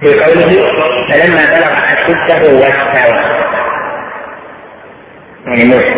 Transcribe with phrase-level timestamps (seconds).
[0.00, 0.66] في قوله
[1.08, 3.18] فلما بلغ أشده واستوى.
[5.46, 5.94] يعني موسى.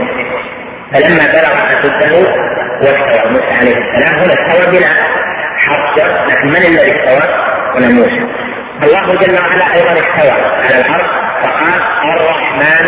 [0.92, 2.18] فلما بلغ أشده
[2.82, 3.30] واستوى.
[3.30, 4.88] موسى عليه السلام هنا استوى بلا
[5.56, 5.98] حرف
[6.32, 7.34] لكن من الذي استوى؟
[7.74, 8.22] هنا موسى.
[8.82, 11.06] الله جل وعلا أيضا استوى على الأرض
[11.42, 11.82] فقال
[12.20, 12.86] الرحمن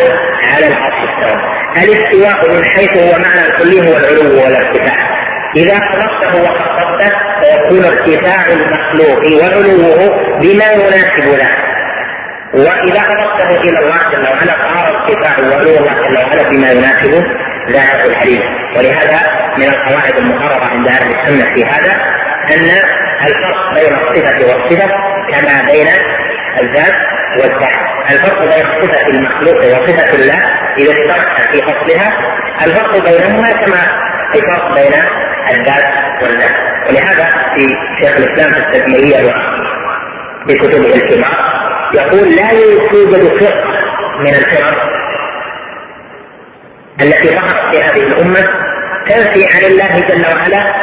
[0.54, 1.36] على العرش استوى.
[1.76, 5.13] الاستواء من حيث هو معنى الكلي هو العلو والارتفاع؟
[5.56, 7.10] إذا خلقته وخفضته
[7.40, 9.98] فيكون ارتفاع المخلوق وعلوه
[10.40, 11.50] بما يناسب له.
[12.54, 17.26] وإذا أضفته إلى الله جل وعلا صار ارتفاع وعلو الله جل وعلا بما يناسب
[17.70, 18.40] ذات الحديث.
[18.76, 19.20] ولهذا
[19.58, 21.92] من القواعد المقررة عند أهل السنة في هذا
[22.54, 22.70] أن
[23.26, 24.86] الفرق بين الصفة والصفة
[25.32, 25.86] كما بين
[26.62, 26.94] الذات
[27.38, 27.94] والذات.
[28.10, 30.38] الفرق بين صفة المخلوق وصفة الله
[30.78, 32.12] إذا اشتركت في فصلها
[32.66, 33.82] الفرق بينهما كما
[34.34, 34.94] الفرق بين
[35.50, 35.84] الذات
[36.22, 36.54] والذات
[36.88, 37.66] ولهذا في
[38.00, 39.32] شيخ الإسلام في التدميريه
[40.46, 41.54] في كتبه الكبار
[41.94, 43.64] يقول لا يوجد فرقه
[44.20, 44.94] من الفرق
[47.02, 48.48] التي ظهرت في هذه الأمة
[49.08, 50.74] تنفي عن الله جل وعلا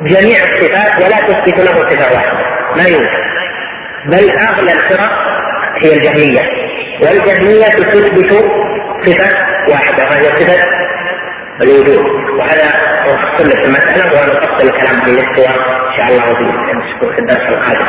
[0.00, 2.32] جميع الصفات ولا تثبت له صفة واحدة.
[2.76, 3.28] ما يوجد.
[4.06, 5.10] بل أغلى الفرق
[5.76, 6.42] هي الجهمية.
[7.02, 8.32] والجهمية تثبت
[9.06, 10.04] صفة واحدة.
[10.04, 10.77] وهي صفة
[11.62, 11.98] الوجود
[12.38, 12.68] وهذا
[13.36, 15.56] في المسألة ونفصل الكلام عن الاستواء
[15.88, 16.24] إن شاء الله
[17.14, 17.86] في الدرس القادم.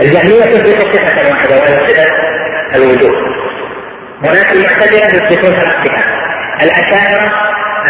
[0.00, 2.04] الجهمية تثبت صفة واحدة وهي صفة
[2.74, 3.14] الوجود.
[4.24, 6.04] هناك المعتزلة يثبتون ثلاث صفات.
[6.62, 7.28] الأشاعرة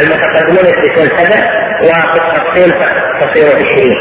[0.00, 1.40] المتقدمون يثبتون سبع
[1.82, 2.70] وفي التفصيل
[3.20, 3.96] تصير عشرين.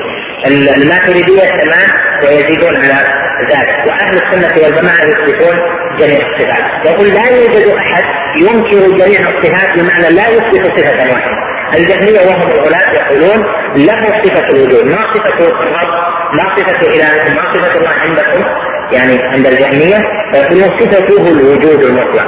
[0.82, 1.90] الماتريدية ثمان
[2.24, 3.88] ويزيدون على ذلك.
[3.88, 5.56] وأهل السنة والجماعة يثبتون
[6.00, 6.86] جميع الصفات.
[6.86, 8.04] يقول لا يوجد أحد
[8.38, 11.46] ينكر جميع الصفات بمعنى لا يثبت صفة واحدة.
[11.78, 15.92] الجهمية وهم الغلاة يقولون له صفة الوجود ما صفة الرب
[16.38, 18.44] ما صفة اله ما صفة الله عندكم؟
[18.92, 19.98] يعني عند الجهمية
[20.34, 22.28] فيقولون صفته الوجود المطلق.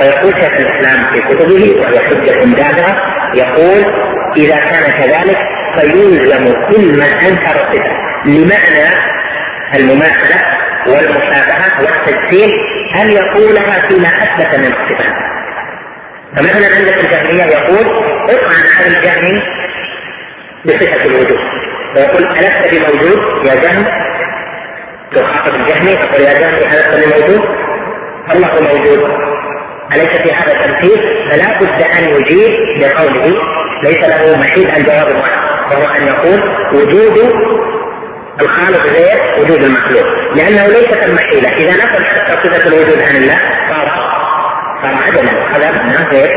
[0.00, 2.96] فيقول شيخ الإسلام في كتبه وهي حجة دافعه
[3.34, 3.84] يقول
[4.36, 5.38] إذا كان كذلك
[5.78, 7.92] فيلزم كل من أنكر الصفه
[8.24, 8.94] لمعنى
[9.74, 10.40] المماثلة
[10.86, 12.50] والمشابهة والتجسيم
[13.02, 15.28] أن يقولها فيما أثبت من الصفات
[16.36, 17.86] فمثلا عندك الجهمية يقول
[18.30, 19.38] اطعن هذا الجهمي
[20.66, 21.38] بصفة الوجود.
[21.94, 23.84] فيقول ألست بموجود يا جهم
[25.12, 27.44] تخاطب الجهمي تقول يا جهمي ألست بموجود؟
[28.34, 29.28] الله موجود.
[29.92, 30.98] أليس في هذا تمثيل
[31.30, 33.32] فلا بد أن يجيب بقوله
[33.82, 35.16] ليس له محيل عن جواب
[35.70, 36.42] وهو أن يقول
[36.74, 37.32] وجود
[38.40, 40.06] الخالق غير وجود المخلوق.
[40.34, 43.40] لأنه ليس ثم حيله إذا نفى حتى صفة الوجود عن الله
[43.74, 43.88] صار
[44.82, 46.30] صار عدما هذا معناه غير.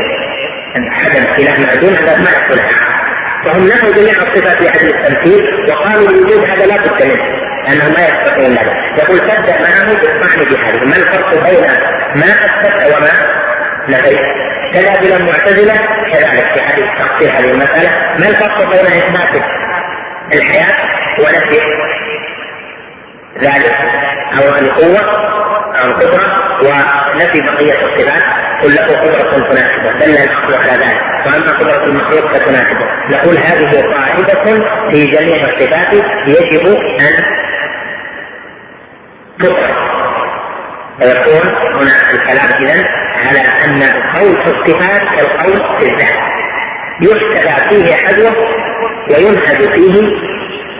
[0.76, 2.58] عدم اله معدوم هذا ما يحصل
[3.44, 7.24] فهم نفوا جميع الصفات لعدم التمثيل وقالوا الوجود هذا لا بد منه
[7.64, 9.02] لأنه ما يستطيعون ذلك.
[9.02, 10.84] يقول تبدا معه بالطعن بهذه.
[10.84, 11.66] ما الفرق بين
[12.14, 13.12] ما اثبت وما
[13.88, 14.20] نفيت
[14.74, 15.74] كذا المعتزله
[16.12, 17.90] كذلك في حديث تفصيل هذه المسألة.
[18.18, 19.44] ما الفرق بين إثبات
[20.32, 21.60] الحياة ونفي
[23.40, 23.76] ذلك.
[24.38, 25.02] أو القوة
[25.80, 26.24] أو القدرة
[26.62, 28.22] ونفي بقية الصفات.
[28.62, 29.92] قل له قدرة تناسبه.
[30.00, 31.00] دل الحق على ذلك.
[31.26, 32.86] وأما قدرة المخلوق فتناسبه.
[33.10, 34.44] نقول هذه قاعدة
[34.90, 35.94] في جميع الصفات
[36.28, 36.66] يجب
[37.00, 37.24] أن
[39.40, 39.92] تطرح
[41.00, 42.86] فيكون هنا الكلام اذا
[43.26, 46.32] على أن القول في الصفات كالقول في الذات.
[47.00, 48.36] يحتذى فيه حذوه
[49.10, 50.02] وينهج فيه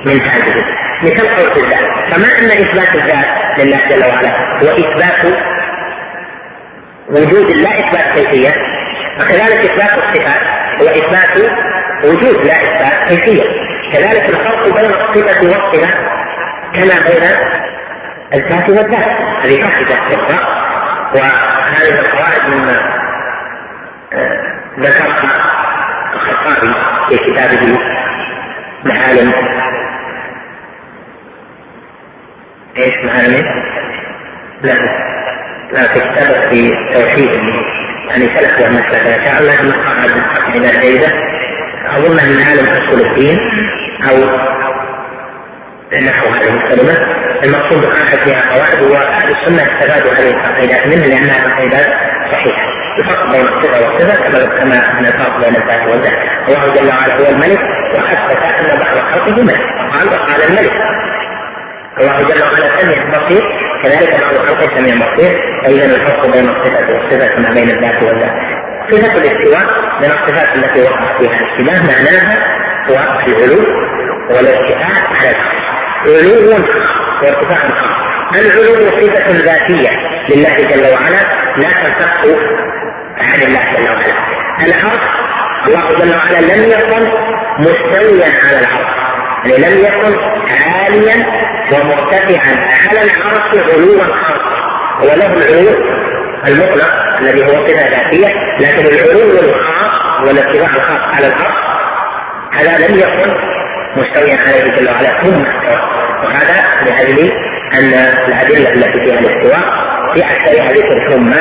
[0.06, 0.54] من هذه
[1.02, 3.26] مثل قول الذات فما ان إثبات الذات
[3.58, 4.30] لله جل وعلا
[4.62, 5.34] هو إثبات
[7.08, 8.52] وجود لا إثبات كيفية
[9.20, 10.42] وكذلك إثبات الصفات
[10.80, 11.50] هو إثبات
[12.04, 13.72] وجود لا إثبات كيفية.
[13.92, 15.88] كذلك الفرق بين الصفة والصفة
[16.74, 17.22] كما بين
[18.34, 19.08] الذات والذات.
[19.42, 20.38] هذه قاعدة أخرى
[21.14, 22.76] وهذه القواعد مما
[24.12, 25.22] آه، ذكرها
[26.14, 26.74] الخطابي
[27.08, 27.78] في كتابه
[28.84, 29.32] معالم
[32.76, 33.42] إيش معاني؟
[34.62, 34.74] لا.
[35.72, 37.28] لا كتابك في توحيد
[38.08, 41.08] يعني سلك ومسلك إن شاء الله نقرا إلى جيده
[41.96, 43.38] أظن من عالم اصول الدين
[44.10, 44.16] أو
[46.06, 47.22] نحو هذه الكلمة.
[47.44, 51.88] المقصود بقاعدة فيها قواعد واهل السنة استفادوا هذه العقيدات منها لأنها عقيدات
[52.32, 52.72] صحيحة.
[52.98, 54.22] الفرق بين الصفة والصفة
[54.62, 56.18] كما أن الفرق بين الذات والذات.
[56.48, 57.60] الله جل وعلا هو الملك
[57.94, 59.60] واثبت ان بعض خلقه ملك.
[59.92, 60.72] قال وقال الملك.
[62.00, 63.42] الله جل وعلا سميع بصير
[63.82, 65.32] كذلك خلقه سميع بصير
[65.64, 68.32] فإذا الفرق بين الصفه والصفه كما بين الذات والذات.
[68.92, 69.66] صفه الاستواء
[70.00, 72.38] من الصفات التي وقع فيها الاشتباه معناها
[72.90, 72.94] هو
[73.28, 73.64] العلو
[74.30, 75.36] والارتفاع على
[76.06, 76.50] علو
[77.22, 77.62] وارتفاع
[78.34, 79.90] العلو صفة ذاتية
[80.28, 81.22] لله جل وعلا
[81.56, 82.38] لا تنفك
[83.18, 84.14] عن الله جل وعلا.
[84.66, 85.00] العرش
[85.68, 87.08] الله جل وعلا لم يكن
[87.58, 88.92] مستويا على العرش
[89.44, 90.18] يعني لم يكن
[90.50, 91.26] عاليا
[91.72, 92.54] ومرتفعا.
[92.88, 94.62] على العرش علوا خاصا
[95.02, 95.74] وله العلو
[96.48, 98.28] المطلق الذي هو صفه ذاتية
[98.60, 99.92] لكن العلو الخاص
[100.26, 101.62] والارتفاع الخاص على العرش
[102.52, 103.30] هذا لم يكن
[103.96, 105.22] مستويا عليه جل وعلا.
[105.22, 105.42] ثم
[106.24, 107.32] وهذا لأجل
[107.74, 107.92] أن
[108.28, 109.62] الأدلة التي فيها الاستواء
[110.14, 111.32] في اكثرها ذكر ثم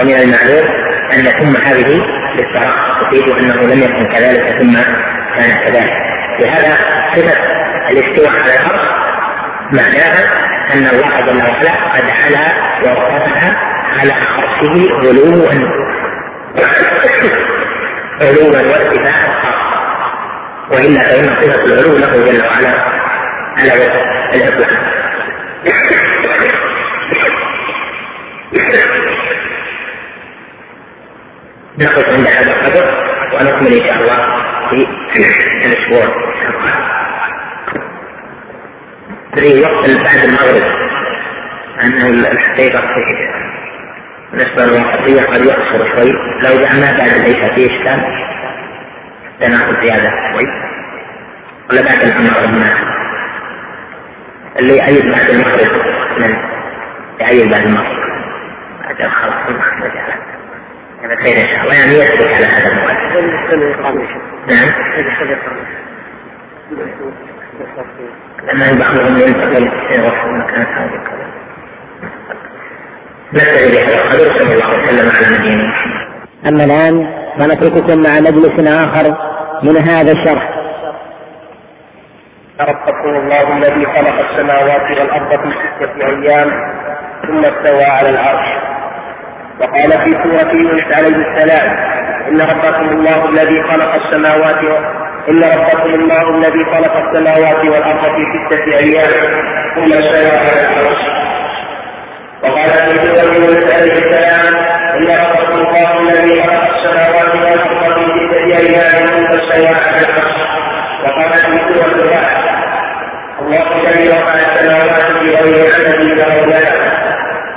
[0.00, 0.66] ومن المعلوم
[1.14, 2.00] أن ثم هذه
[2.38, 4.72] للصراحه تفيد أنه لم يكن كذلك ثم
[5.34, 5.92] كان كذلك.
[6.40, 6.78] لهذا
[7.14, 7.38] صفة
[7.90, 9.07] الاستواء على الأرض
[9.72, 10.24] معناها
[10.74, 12.46] أن الله جل وعلا قد علا
[12.82, 13.52] وارتفع
[13.98, 15.48] على عرشه علوا.
[18.22, 19.78] علوا وارتفاعا خاصا.
[20.72, 22.72] والا فإن صفة العلو له جل وعلا
[23.58, 24.72] على وجه الإطلاق.
[31.78, 32.86] نقف عند هذا القدر
[33.34, 34.18] ونكمل إن شاء الله
[34.70, 34.86] في
[35.66, 36.28] الأسبوع.
[39.40, 40.64] في وقت بعد المغرب
[41.84, 42.80] أنه الحقيقة
[44.32, 46.12] بالنسبة للوسطية قد يقصر شوي.
[46.12, 48.00] لو جعلناه بعد العشاء في إشكال
[49.40, 50.46] تناقض زيادة شوي.
[51.70, 52.88] ولا بعد المغرب مناسب
[54.58, 55.78] اللي يعيد بعد المغرب
[56.18, 56.36] من
[57.20, 57.98] يعيد بعد المغرب.
[58.82, 59.62] بعد خلاص ما
[61.02, 61.74] هذا خير إن شاء الله.
[61.74, 62.96] يعني يثبت على هذا الموعد
[64.48, 64.68] نعم.
[68.44, 71.18] لأن بعضهم ينتقل يروح مكان هذا
[73.32, 73.68] بهذا
[74.38, 76.08] صلى الله عليه وسلم على نبينا محمد.
[76.46, 76.94] أما الآن
[77.38, 79.16] فنترككم مع مجلس آخر
[79.62, 80.50] من هذا الشرح.
[82.60, 86.50] ربكم الله الذي خلق السماوات والأرض في ستة أيام
[87.26, 88.48] ثم استوى على العرش.
[89.60, 91.76] وقال في سورة يونس عليه السلام
[92.28, 94.82] إن ربكم الله الذي خلق السماوات.
[95.30, 99.10] إن ربكم الله الذي خلق السماوات والأرض في ستة أيام
[99.74, 101.02] ثم استوى على العرش
[102.42, 104.56] وقال سورة يونس عليه السلام
[104.96, 110.38] إن ربكم الله الذي خلق السماوات والأرض في ستة أيام ثم استوى على العرش
[111.04, 112.48] وقال في سورة الرعد
[113.40, 116.64] الله الذي رفع السماوات بغير عدد له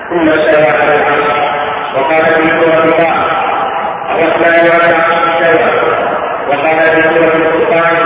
[0.09, 1.31] ثم استوى على العرش
[1.95, 3.25] وقال في سورة الله
[4.11, 6.01] الرحمن على العرش استوى
[6.47, 7.97] وقال في سورة الفرقان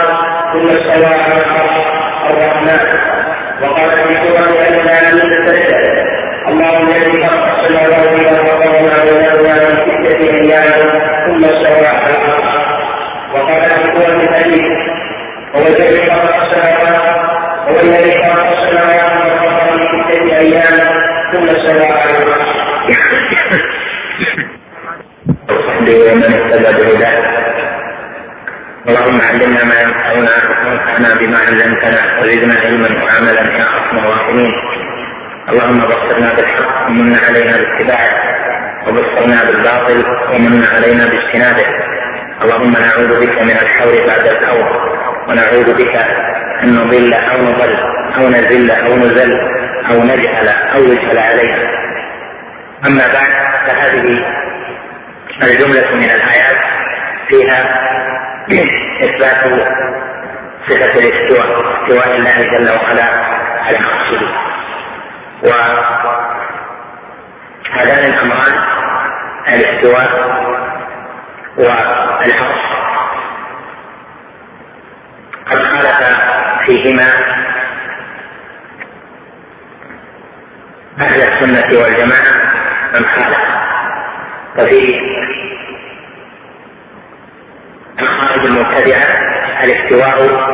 [0.66, 1.82] ثم استوى على العرش
[2.32, 2.80] الرحمن.
[3.62, 5.72] وقال في سورة الإنسان سجد
[6.48, 10.90] الله الذي خلق السماوات والأرض وما بينهما من ستة أيام
[11.28, 12.56] ثم استوى على العرش
[13.34, 14.72] وقال في سورة الحديث
[15.56, 17.02] هو الذي خلق السماوات
[17.70, 20.76] هو الذي خلق السماوات والأرض في ستة أيام
[21.32, 22.46] ثم استوى على العرش
[25.50, 27.25] وصحبه ومن اهتدى بهداه
[28.90, 30.36] اللهم علمنا ما ينفعنا
[30.66, 34.54] وانفعنا بما علمتنا وزدنا علما وعملا يا أرحم الراحمين.
[35.50, 38.12] اللهم بصرنا بالحق ومن علينا باتباعه
[38.88, 41.68] وبصرنا بالباطل ومن علينا باجتنابه.
[42.42, 44.66] اللهم نعوذ بك من الحول بعد الحول
[45.28, 45.96] ونعوذ بك
[46.64, 47.74] أن نضل أو نضل
[48.18, 49.32] أو نزل أو نزل
[49.92, 51.60] أو نجهل أو يجهل علينا.
[52.88, 53.32] أما بعد
[53.68, 54.06] فهذه
[55.44, 56.62] الجملة من الآيات
[57.30, 57.60] فيها
[58.50, 59.42] إثبات
[60.68, 61.48] صفة الاستواء
[61.84, 63.04] استواء الله جل وعلا
[63.64, 64.22] على عرشه
[67.74, 68.56] وهذان الأمران
[69.48, 70.10] الاستواء
[71.58, 72.34] والعرش
[75.52, 76.00] قد خالف
[76.66, 77.10] فيهما
[81.00, 82.34] أهل السنة والجماعة
[82.94, 83.38] من خالف.
[84.58, 84.82] وفي
[88.00, 89.02] الخارج المبتدعة
[89.64, 90.46] الاستواء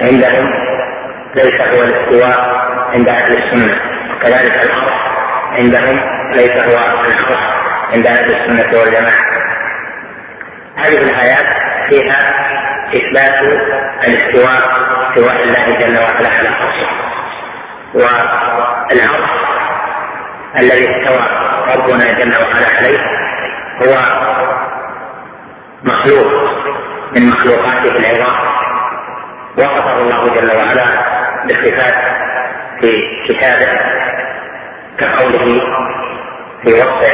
[0.00, 0.50] عندهم
[1.34, 3.80] ليس هو الاستواء عند أهل السنة
[4.14, 4.94] وكذلك العرش
[5.52, 6.00] عندهم
[6.34, 7.38] ليس هو العرش
[7.94, 9.24] عند أهل السنة والجماعة.
[10.76, 11.46] هذه الآيات
[11.90, 12.18] فيها
[12.88, 13.42] إثبات
[14.08, 14.84] الاستواء
[15.14, 16.86] استواء الله جل وعلا على عرشه
[17.94, 19.30] والعرش
[20.60, 21.26] الذي استوى
[21.76, 22.98] ربنا جل وعلا عليه
[23.86, 23.94] هو
[25.84, 26.26] مخلوق
[27.16, 28.34] من مخلوقاته العظام
[29.58, 30.84] وصفه الله جل وعلا
[31.46, 31.94] بصفات
[32.80, 32.90] في
[33.28, 33.80] كتابه
[34.98, 35.46] كقوله
[36.62, 37.12] في وصفه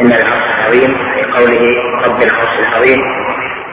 [0.00, 1.62] إن العرش عظيم في قوله
[2.06, 3.00] رب العرش العظيم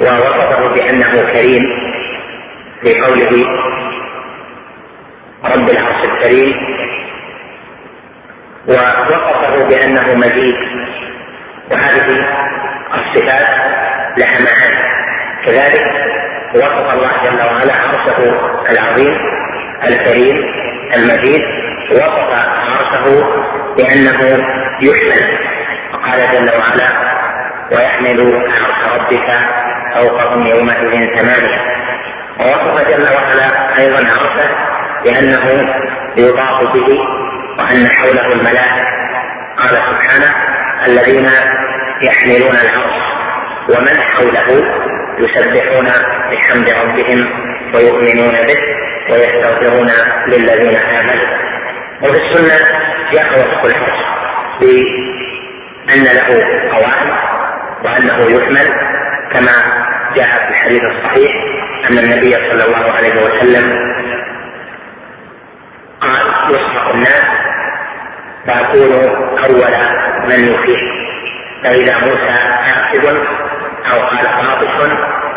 [0.02, 1.63] ووصفه بأنه كريم
[2.82, 3.46] في قوله
[5.46, 6.56] رب العرش الكريم
[8.68, 10.56] ووصفه بأنه مجيد.
[11.72, 12.28] وهذه
[12.94, 13.48] الصفات
[14.17, 14.93] لها معاني
[15.46, 15.86] كذلك
[16.55, 18.20] وصف الله جل وعلا عرشه
[18.72, 19.17] العظيم
[19.88, 20.38] الكريم
[20.96, 21.41] المجيد
[21.91, 23.05] وصف عرشه
[23.77, 24.46] بأنه
[24.82, 25.38] يحمل.
[25.93, 26.89] وقال جل وعلا
[27.72, 29.29] ويحمل عرش ربك
[29.96, 31.62] فوقهم يومئذ ثمانيه
[32.39, 34.50] ووصف جل وعلا أيضا عرشه
[35.03, 35.74] بأنه
[36.17, 37.00] يضاف به
[37.60, 38.84] وأن حوله الملائكة.
[39.58, 40.36] قال سبحانه
[40.88, 41.27] الذين
[42.01, 43.02] يحملون العرش
[43.70, 44.48] ومن حوله
[45.20, 45.88] يسبحون
[46.32, 47.20] بحمد ربهم
[47.75, 48.60] ويؤمنون به
[49.12, 49.89] ويستغفرون
[50.27, 51.27] للذين آمنوا.
[52.01, 52.58] وفي السنة
[53.12, 54.00] جاء وصف العرش
[54.60, 56.27] بأن له
[56.72, 57.12] قواعد
[57.86, 58.67] وأنه يحمل
[59.34, 59.55] كما
[60.15, 61.32] جاء في الحديث الصحيح
[61.89, 63.93] أن النبي صلى الله عليه وسلم
[66.01, 67.25] قال يصحق الناس
[68.48, 68.93] فأكون
[69.46, 69.74] أول
[70.29, 70.79] من يفيق.
[71.63, 73.17] فإذا موسى عاقب
[73.92, 74.75] أو قال قاطف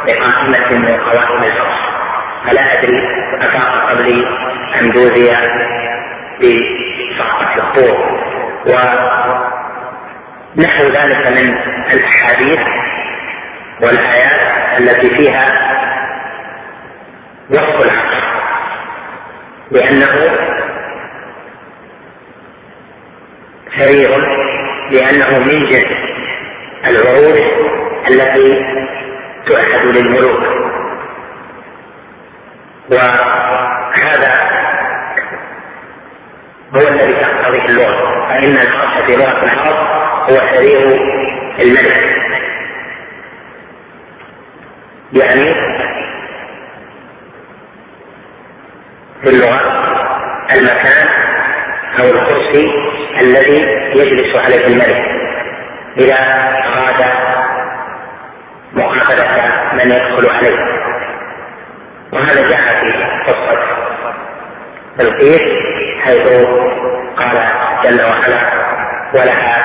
[0.07, 1.79] بقائمه من قوائم العرش
[2.47, 3.01] فلا أدري
[3.43, 4.19] افاق قبلي
[4.81, 5.31] ام جوزي
[6.41, 7.97] بصحبه الطور.
[10.57, 11.47] ونحو ذلك من
[11.93, 12.61] الأحاديث
[13.83, 14.43] والآيات
[14.81, 15.45] التي فيها
[17.51, 18.17] وصف العرش
[19.71, 20.15] لأنه
[23.79, 24.11] سرير
[24.91, 26.16] لأنه من جنس
[26.91, 27.41] العروش
[28.11, 28.51] التي
[29.47, 30.43] تؤحد للملوك.
[32.91, 34.35] وهذا
[36.75, 38.27] هو الذي تقتضيه اللغة.
[38.29, 39.79] فإن العرش في لغه العرب
[40.31, 40.81] هو سرير
[41.61, 42.17] الملك.
[45.13, 45.55] يعني
[49.23, 49.61] في اللغة
[50.57, 51.09] المكان
[52.01, 52.67] أو الكرسي
[53.21, 53.59] الذي
[53.97, 55.26] يجلس عليه الملك.
[55.99, 56.15] إذا
[56.65, 57.05] أراد
[58.73, 60.59] مقابلة من يدخل عليه.
[62.13, 63.59] وهذا جاء في قصة
[64.99, 65.43] بلقيس
[66.05, 66.29] حيث
[67.17, 67.43] قال
[67.85, 68.53] جل وعلا
[69.15, 69.63] ولها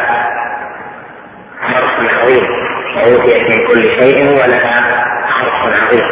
[1.61, 2.47] عرش عظيم
[2.95, 6.07] وأوتيت من كل شيء ولها عرش عظيم.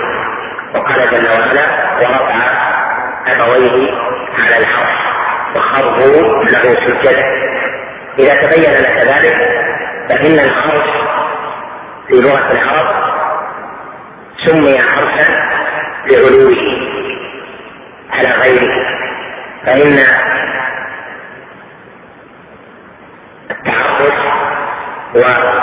[0.76, 2.36] وقال جل وعلا ورفع
[3.28, 3.92] أبويه
[4.34, 5.00] على العرش
[5.56, 7.24] وخروا له سجدا
[8.20, 9.36] إذا تبين لك ذلك
[10.10, 10.90] فإن العرش
[12.08, 13.10] في لغة العرب
[14.46, 15.28] سمي عرشا
[16.12, 16.58] لعلوه
[18.12, 18.90] على غيره.
[19.66, 19.98] فإن
[23.52, 24.20] التعرش
[25.16, 25.60] وعرش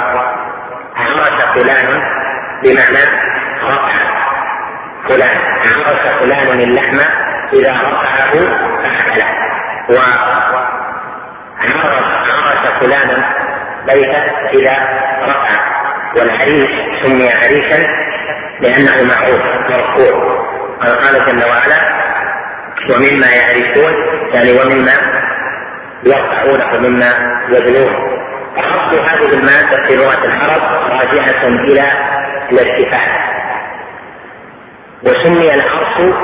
[1.55, 2.03] فلان
[2.63, 3.05] بمعنى
[3.63, 3.95] رفع
[5.09, 5.39] فلان.
[5.87, 6.99] عرف فلان اللحم
[7.53, 8.33] إذا رفعه
[8.83, 9.29] فأكله.
[9.91, 10.55] وعرف
[11.59, 13.46] عرف فلانا
[13.87, 14.21] بيتا
[14.55, 14.77] إذا
[15.23, 15.77] رفع
[16.17, 16.71] والعريس
[17.03, 17.79] سمي عريسا
[18.61, 20.37] لأنه معروف مرفوع.
[20.83, 21.97] قال قال جل وعلا
[22.91, 23.95] ومما يعرفون
[24.35, 24.93] يعني ومما
[26.05, 28.17] يرفعونه مما يبنون.
[28.57, 31.93] عرض هذه المادة في لغة العرب راجعة إلى
[32.53, 33.27] الارتفاع.
[35.03, 36.15] وسمي العرش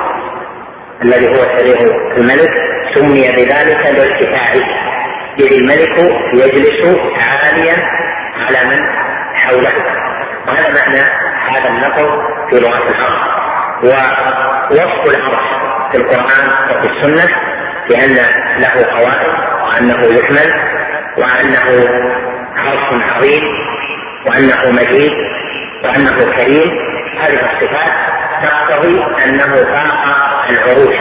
[1.03, 1.79] الذي هو سرير
[2.19, 2.51] الملك
[2.95, 4.82] سمي بذلك لارتفاعه.
[5.41, 5.99] الملك
[6.35, 7.77] يجلس عاليا
[8.37, 8.81] على من
[9.35, 9.73] حوله.
[10.47, 11.03] وهذا معنى
[11.51, 12.09] هذا اللفظ
[12.51, 13.23] في لغة العرش
[13.83, 15.49] ووصف العرش
[15.93, 17.37] في القرآن وفي السنة
[17.89, 18.15] بأن
[18.59, 19.29] له قواعد
[19.67, 20.51] وأنه يحمل
[21.19, 21.67] وأنه
[22.57, 23.45] عرش عظيم
[24.27, 25.13] وأنه مجيد
[25.85, 26.93] وأنه كريم.
[27.21, 27.93] هذه الصفات
[28.45, 29.93] تقتضي أنه فاق
[30.51, 30.97] العروش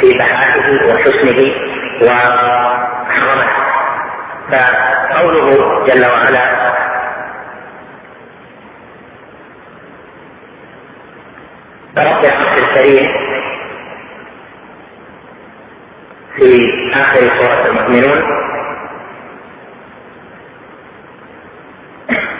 [0.00, 1.40] في بهائه وحسنه
[2.02, 3.47] وعظمته
[4.50, 6.58] فقوله جل وعلا
[11.98, 13.08] رب العرش الكريم
[16.36, 16.50] في
[16.94, 18.22] آخر سورة المؤمنون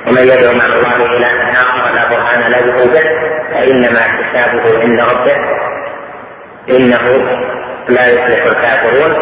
[0.07, 3.03] ومن يدعو مع الله الها آخر لا برهان له به
[3.51, 5.37] فإنما حسابه عند ربه
[6.77, 7.03] إنه
[7.89, 9.13] لا يفلح الكافرون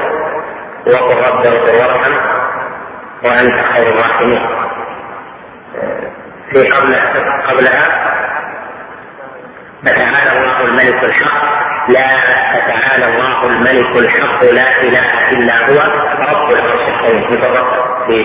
[0.87, 2.36] وقل رب اغفر وارحم
[3.25, 4.47] وأنت خير الراحمين.
[6.53, 6.97] في قبل
[7.49, 8.07] قبلها
[9.85, 11.57] فتعالى الله الملك الحق.
[11.89, 12.09] لا
[12.53, 15.79] فتعالى الله الملك الحق لا إله إلا هو.
[16.21, 17.27] رب العرش الكريم
[18.07, 18.25] في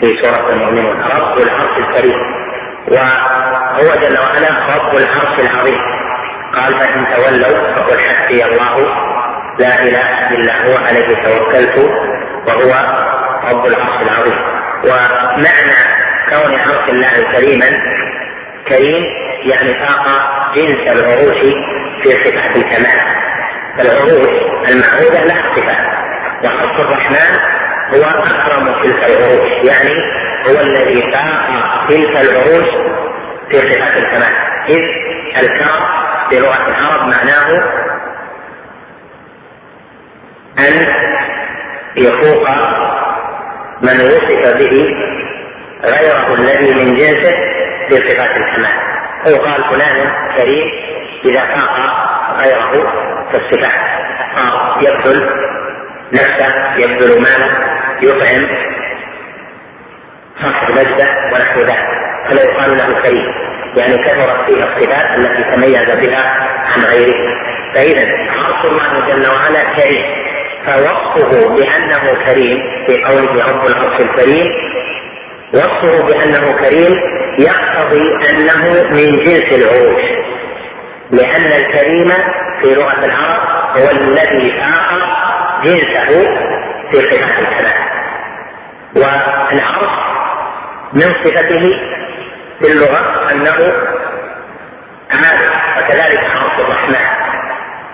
[0.00, 1.00] في سورة المؤمنون.
[1.02, 2.18] رب العرش الكريم.
[2.88, 5.80] وهو جل وعلا رب العرش العظيم.
[6.54, 8.76] قال فإن تولوا فقل حسبي الله
[9.58, 11.78] لا إله إلا هو عليه توكلت
[12.48, 12.72] وهو
[13.44, 14.38] رب العرش العظيم.
[14.84, 15.80] ومعنى
[16.30, 17.68] كون عرش الله كريما
[18.68, 19.04] كريم
[19.44, 20.06] يعني فاق
[20.54, 21.40] جنس العروش
[22.02, 23.00] في صفات الكمال.
[23.78, 24.28] فالعروش
[24.68, 25.90] المعروفة لها صفات
[26.44, 27.32] وعرش الرحمن
[27.94, 29.94] هو أكرم تلك العروش يعني
[30.46, 31.48] هو الذي فاق
[31.88, 32.68] تلك العروش
[33.50, 34.34] في صفات الكمال.
[34.68, 34.82] إذ
[35.42, 35.84] الكرم
[36.30, 37.80] في لغة العرب معناه
[40.58, 40.86] أن
[41.96, 42.48] يفوق
[43.82, 44.96] من وصف به
[45.84, 47.36] غيره الذي من جنسه
[47.88, 48.90] في صفات الكمال
[49.24, 50.70] فيقال فلان كريم
[51.24, 51.74] إذا فاق
[52.36, 52.72] غيره
[53.30, 53.80] في الصفات.
[54.82, 55.30] يبذل
[56.12, 57.50] نفسه يبذل ماله
[58.02, 58.48] يطعم.
[60.42, 61.88] صاحب نجدة ونحو ذلك.
[62.28, 63.34] فلا يقال له كريم.
[63.76, 66.24] يعني كثرت فيه الصفات التي تميز بها
[66.64, 67.40] عن غيره.
[67.74, 70.29] فإذا عرش الله جل وعلا كريم.
[70.66, 74.46] فوصفه بأنه كريم في قوله رب العرش الكريم
[75.54, 76.92] وصفه بأنه كريم
[77.38, 80.02] يقتضي أنه من جنس العروش.
[81.10, 82.08] لأن الكريم
[82.62, 84.90] في لغة العرب هو الذي فاق
[85.64, 86.28] جنسه
[86.90, 87.80] في صفة الكلام.
[88.96, 89.90] والعرش
[90.92, 91.78] من صفته
[92.60, 93.72] في اللغة أنه
[95.10, 97.19] عالم وكذلك عرش الرحمن.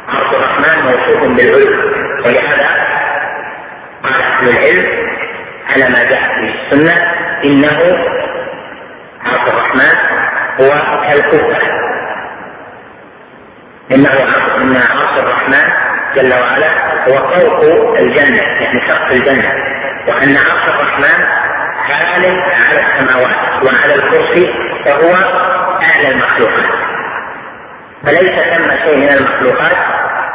[0.09, 1.83] عرش الرحمن موصوف بالعلو
[2.27, 2.67] ولهذا
[4.03, 4.87] قال أهل العلم
[5.71, 7.03] على ما جاء في السنة
[7.45, 7.79] إنه
[9.25, 9.97] عرش الرحمن
[10.61, 11.59] هو كالكفة
[13.93, 15.73] إنه عرش إن عرش الرحمن
[16.17, 16.69] جل وعلا
[17.09, 19.53] هو فوق الجنة يعني سقف الجنة.
[20.09, 21.25] وأن عرش الرحمن
[21.93, 22.25] عال
[22.67, 24.53] على السماوات وعلى الكرسي
[24.85, 25.15] فهو
[25.83, 26.96] أعلى المخلوقات.
[28.05, 29.77] فليس ثم شيء من المخلوقات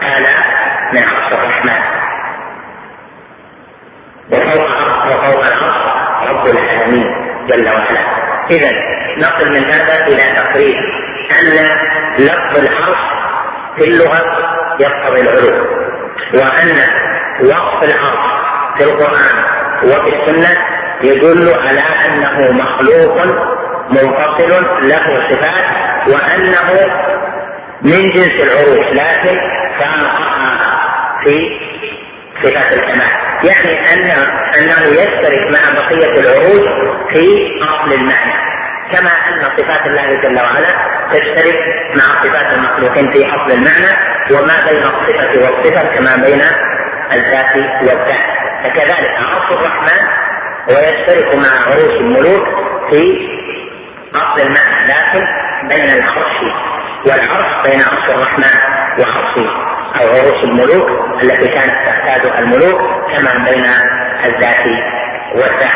[0.03, 0.35] أعلى
[0.93, 1.81] من عرش الرحمن.
[4.31, 5.75] وفوق العرش
[6.29, 7.07] رب العالمين
[7.47, 8.01] جل وعلا.
[8.51, 8.71] إذا
[9.17, 10.77] نصل من هذا إلى تقرير
[11.39, 11.67] أن
[12.19, 12.99] لفظ العرش
[13.75, 14.19] في اللغة
[14.79, 15.65] يقتضي العلو
[16.33, 16.77] وأن
[17.41, 18.31] وصف العرش
[18.77, 19.43] في القرآن
[19.83, 20.61] وفي السنة
[21.01, 23.25] يدل على أنه مخلوق
[23.89, 24.49] منفصل
[24.81, 25.65] له صفات
[26.07, 26.71] وأنه
[27.83, 29.39] من جنس العروش لكن
[29.79, 30.81] فاقها
[31.23, 31.59] في
[32.43, 33.07] صفات الكمال
[33.43, 34.11] يعني أن
[34.59, 36.67] أنه يشترك مع بقية العروش
[37.13, 37.25] في
[37.63, 38.33] أصل المعنى.
[38.91, 40.67] كما أن صفات الله جل وعلا
[41.11, 41.59] تشترك
[41.95, 43.93] مع صفات المخلوقين في أصل المعنى
[44.31, 46.41] وما بين الصفة والصفة كما بين
[47.13, 48.25] الذات والذات.
[48.63, 50.07] فكذلك عرش الرحمن
[50.69, 52.47] ويشترك مع عروش الملوك
[52.89, 53.27] في
[54.15, 55.25] أصل المعنى لكن
[55.67, 56.70] بين العرش
[57.07, 58.57] والعرش بين عرش الرحمن
[58.99, 59.37] وعرش
[60.01, 60.89] أو عروش الملوك
[61.23, 63.65] التي كانت تحتاج الملوك كما بين
[64.25, 64.65] الذات
[65.35, 65.75] والذات.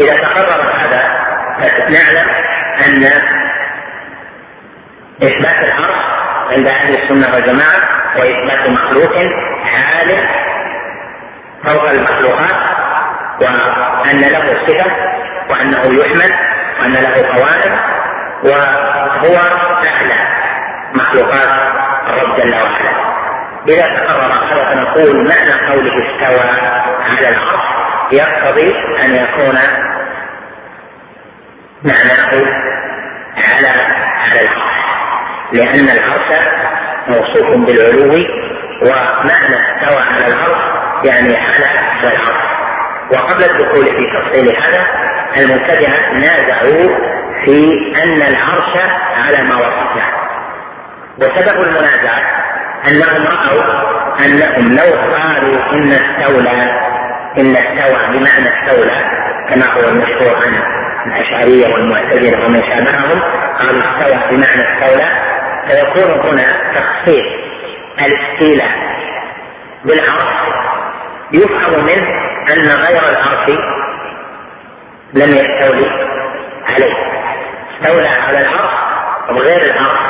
[0.00, 1.00] إذا تقرر هذا
[1.58, 2.28] فنعلم
[2.86, 3.04] أن
[5.22, 6.04] إثبات العرش
[6.50, 7.80] عند أهل السنة والجماعة
[8.16, 9.12] وإثبات مخلوق
[9.64, 10.28] عالم
[11.66, 12.56] فوق المخلوقات
[13.40, 14.90] وأن له صفة
[15.50, 16.32] وأنه يحمد
[16.80, 17.78] وأن له قوائم
[18.44, 19.36] وهو
[19.86, 20.31] أعلى.
[20.94, 21.48] مخلوقات
[22.08, 23.12] الرب جل وعلا.
[23.68, 26.50] إذا تقرر هذا فنقول معنى قوله استوى
[27.04, 27.62] على العرش.
[28.12, 28.68] يقتضي
[29.04, 29.54] أن يكون
[31.84, 32.44] معناه
[33.36, 33.68] على
[34.16, 34.72] على العرش.
[35.52, 36.48] لأن العرش
[37.08, 38.26] موصوف بالعلو
[38.82, 40.62] ومعنى استوى على العرش
[41.04, 41.66] يعني على
[42.04, 42.52] العرش.
[43.12, 44.86] وقبل الدخول في تفصيل هذا
[45.36, 47.12] المبتدئة نازعوا
[47.44, 48.76] في أن العرش
[49.16, 50.21] على ما وصفنا
[51.18, 52.20] وسبب المنازعة
[52.88, 53.62] أنهم رأوا
[54.26, 56.82] أنهم لو قالوا إن استولى
[57.40, 59.04] إن استوى بمعنى استولى
[59.48, 60.62] كما هو المشهور عن
[61.06, 63.20] الأشعرية والمعتزلة ومن شابههم
[63.60, 65.08] قالوا استوى بمعنى استولى
[65.66, 67.24] فيكون هنا تخصيص
[67.98, 68.70] الاستيلاء
[69.84, 70.52] بالعرش
[71.32, 72.08] يفهم منه
[72.52, 73.50] أن غير العرش
[75.14, 75.90] لم يستولي
[76.66, 76.94] عليه.
[77.82, 78.72] استولى على العرش
[79.30, 80.00] وغير العرش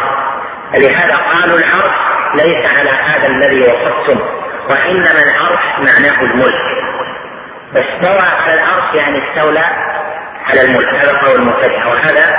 [0.73, 1.95] فلهذا قالوا العرش
[2.35, 4.21] ليس على هذا الذي وصفتم
[4.71, 6.63] وإنما العرش معناه الملك
[7.77, 9.65] استوى على العرش يعني استولى
[10.47, 12.37] على الملك هذا قول المبتدع وهذا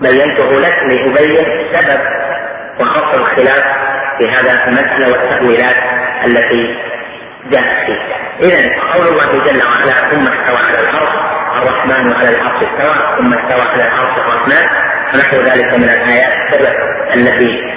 [0.00, 2.00] بينته لك لأبين سبب
[2.80, 3.64] وخط الخلاف
[4.20, 5.76] في هذا المسألة والتأويلات
[6.24, 6.76] التي
[7.46, 8.00] جاءت فيه.
[8.40, 13.68] إذا قول الله جل وعلا ثم استوى على العرش الرحمن على العرش استوى ثم استوى
[13.72, 14.66] على العرش الرحمن.
[15.14, 16.74] ونحو ذلك من الآيات السبب
[17.16, 17.72] التي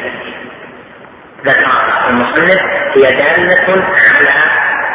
[1.45, 2.61] ذكرها المصنف
[2.95, 4.33] هي دالة على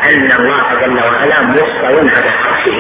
[0.09, 2.79] أن الله جل وعلا مستو على عرشه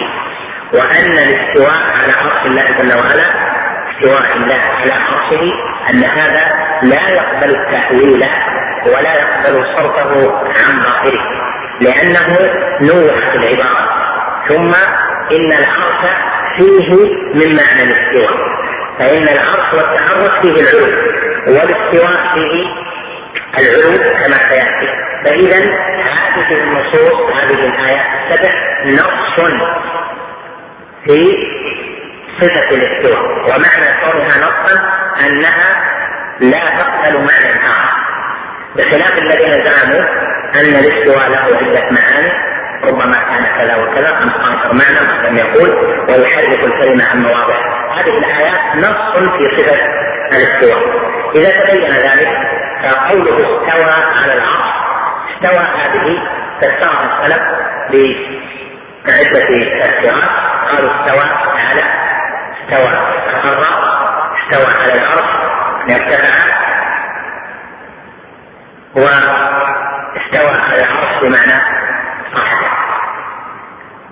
[0.74, 3.26] وأن الاستواء على عرش الله جل وعلا
[3.90, 5.52] استواء الله على عرشه
[5.90, 6.44] أن هذا
[6.82, 8.28] لا يقبل التأويل
[8.86, 10.12] ولا يقبل صرفه
[10.46, 11.24] عن ظاهره
[11.80, 12.28] لأنه
[12.80, 13.88] نوع في العبارة.
[14.48, 14.72] ثم
[15.30, 16.02] إن العرش
[16.56, 16.90] فيه
[17.34, 18.54] من معنى الاستواء.
[18.98, 20.96] فإن العرش والتحرك فيه العلو
[21.46, 22.66] والاستواء فيه
[23.58, 24.88] العلو كما سيأتي.
[25.24, 25.58] فإذا
[26.04, 28.54] هذه النصوص هذه الآيات السبع
[28.86, 29.40] نص
[31.04, 31.24] في
[32.40, 33.22] صفة الاستواء.
[33.24, 34.74] ومعنى كونها نصا
[35.26, 35.94] أنها
[36.40, 38.04] لا تقبل معنى آخر.
[38.76, 40.00] بخلاف الذين زعموا
[40.56, 42.53] أن الاستواء له عدة معاني
[42.90, 45.70] ربما كان كذا وكذا 15 معنى لم يقول
[46.08, 49.80] ويحرك الكلمة عن مواضعه هذه الآيات نص في صفة
[50.32, 51.04] الاستواء.
[51.34, 52.28] إذا تبين ذلك
[52.84, 54.74] فقوله استوى على العرش
[55.34, 56.22] استوى هذه
[56.60, 57.42] فسرها السلف
[59.06, 59.46] بعدة
[59.84, 60.30] تفسيرات
[60.70, 61.82] قالوا استوى على
[62.60, 63.62] استوى استقر
[64.38, 65.30] استوى على العرش
[65.90, 66.44] ارتفع
[68.96, 71.83] واستوى على العرش بمعنى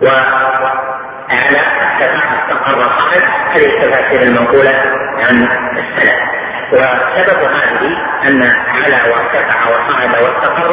[0.03, 4.73] وأعلى ارتفع استقر صعد هذه التفاسير المنقولة
[5.19, 6.19] عن السلف
[6.73, 10.73] وسبب هذه أن على وارتفع وصعد واستقر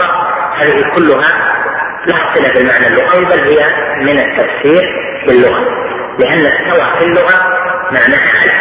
[0.56, 1.60] هذه كلها
[2.06, 3.66] لا صلة بالمعنى اللغوي بل هي
[4.04, 4.84] من التفسير
[5.28, 5.62] باللغة
[6.20, 7.40] لأن استوى في اللغة
[7.92, 8.52] معناها على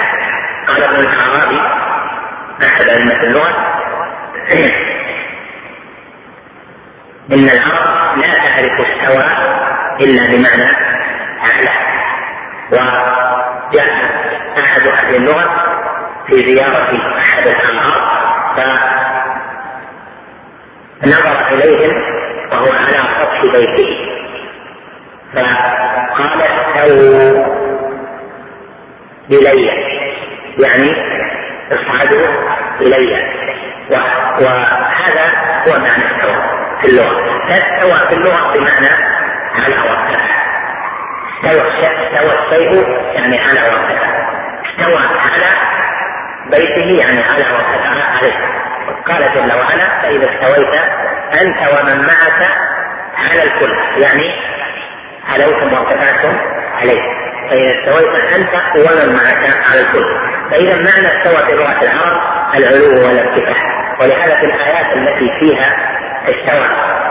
[0.69, 1.61] قال ابن الأعرابي
[2.67, 3.79] أحد أئمة اللغة
[7.33, 9.25] إن العرب لا تعرف استوى
[10.01, 10.69] إلا بمعنى
[11.51, 11.75] أعلى.
[12.73, 13.91] وجاء
[14.59, 15.47] أحد أهل اللغة
[16.27, 18.01] في زيارة أحد الأنهار
[21.01, 21.95] فنظر إليهم
[22.53, 23.91] وهو على سطح بيته.
[25.35, 27.47] فقال استووا
[29.31, 29.67] إلي
[30.59, 30.91] يعني
[31.73, 32.27] اصعدوا
[32.81, 33.11] إلي.
[34.41, 35.25] وهذا
[35.69, 37.39] هو معنى استوى في اللغة.
[37.49, 39.19] استوى في اللغة بمعنى
[39.55, 40.39] على وارتفع
[41.45, 44.29] استوى استوى الشيء يعني على وارتفع
[44.67, 45.51] استوى على
[46.47, 48.35] بيته يعني على وارتفع عليه.
[49.07, 50.75] قال جل وعلا فإذا استويت
[51.43, 52.49] أنت ومن معك
[53.17, 54.35] على الكل يعني
[55.29, 56.37] علوتم وارتفعتم
[56.81, 57.03] عليه.
[57.51, 60.05] فإذا استويت أنت ومن معك على الكل.
[60.51, 62.21] فإذا معنى استوى في لغة العرب
[62.55, 63.79] العلو والارتفاع.
[64.01, 65.98] ولهذا في الآيات التي فيها
[66.31, 66.69] استوى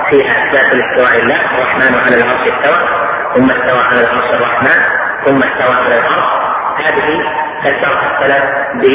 [0.10, 2.80] فيها اثبات الاستواء لله الرحمن على العرش استوى
[3.36, 4.82] ثم استوى على العرش الرحمن
[5.26, 6.28] ثم استوى على العرش.
[6.78, 7.24] هذه
[7.66, 8.86] السلف ب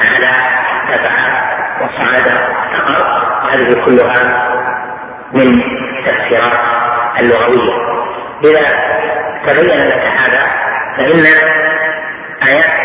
[0.00, 0.30] على
[0.88, 1.12] تبع
[1.80, 3.02] وصعد استقر
[3.50, 4.48] هذه كلها
[5.32, 5.62] من
[5.98, 6.60] التفسيرات
[7.20, 7.92] اللغوية.
[8.44, 8.92] إذا
[9.46, 10.46] تبين لك هذا
[10.96, 11.24] فإن
[12.48, 12.82] آيات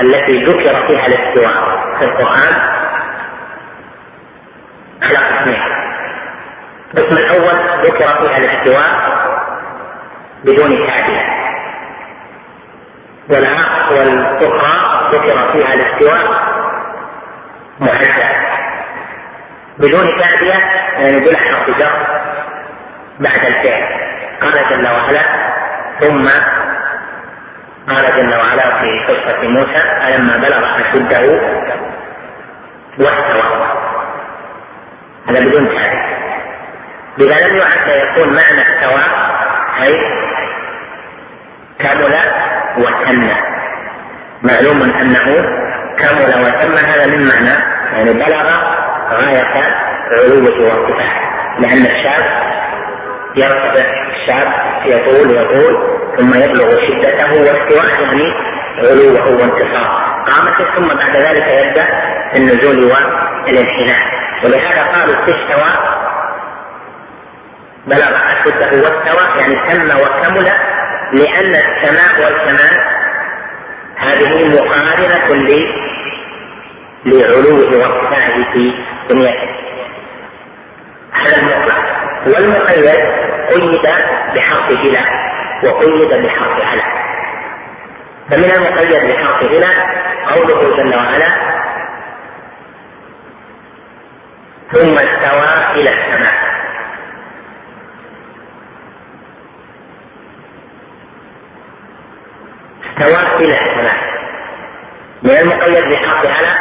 [0.00, 2.74] التي ذكر فيها الاستواء في القرآن
[5.02, 5.62] على قسمين
[6.96, 9.14] القسم الأول ذكر فيها الاستواء
[10.44, 11.22] بدون تعديل
[13.30, 16.44] والأخرى ذكر فيها الاستواء
[17.80, 18.44] محدد
[19.78, 20.58] بدون تعدية
[20.98, 22.06] يعني بلا حرف جر
[23.20, 24.04] بعد الفعل.
[24.40, 25.22] قال جل وعلا
[26.00, 26.24] ثم
[27.88, 31.40] قال جل وعلا في قصة موسى ألما بلغ أشده
[32.98, 33.74] واستوى.
[35.28, 36.03] هذا بدون تعدية
[37.18, 39.12] لذا لم يعد يكون معنى الثواب
[39.82, 39.94] أي
[41.78, 42.22] كمل
[42.78, 43.30] وتم.
[44.42, 45.24] معلوم أنه
[45.98, 48.46] كمل وتم هذا من معنى يعني بلغ
[49.10, 49.74] غاية
[50.12, 51.24] علوه وارتفاعه
[51.58, 52.24] لأن الشاب
[53.36, 54.52] يرتفع الشاب
[54.86, 58.34] يطول يطول ثم يبلغ شدته واستواء يعني
[58.78, 60.14] علوه وانتصاره.
[60.24, 61.86] قامته ثم بعد ذلك يبدأ
[62.36, 66.03] النزول والانحناء ولهذا قالوا استوى
[67.86, 70.50] بلغ أشده واستوى يعني تم وكمل
[71.12, 72.74] لأن السماء والكمال
[73.96, 75.28] هذه مقارنة
[77.06, 78.74] لعلوه وارتفاعه في
[79.10, 79.54] بنيته
[81.12, 81.84] هذا المطلق.
[82.26, 82.86] والمقيد
[83.54, 83.82] قيد
[84.34, 85.00] بحرف إلى
[85.64, 86.82] وقيد بحرف على
[88.30, 89.66] فمن المقيد بحرف إلى
[90.30, 91.34] قوله جل وعلا
[94.72, 96.43] ثم استوى إلى السماء.
[102.98, 104.14] استوى إلى السماء
[105.22, 106.58] من المقيد بحق على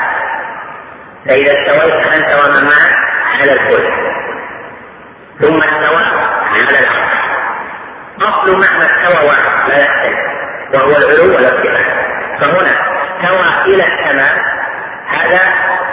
[1.30, 2.93] فإذا استويت أنت ومن معك
[3.39, 3.89] على الكل
[5.41, 6.04] ثم استوى
[6.46, 7.13] على العرش.
[8.22, 10.19] أصل معنى استوى واحد لا يختلف
[10.74, 12.04] وهو العلو والارتفاع
[12.39, 14.43] فهنا استوى إلى السماء
[15.08, 15.39] هذا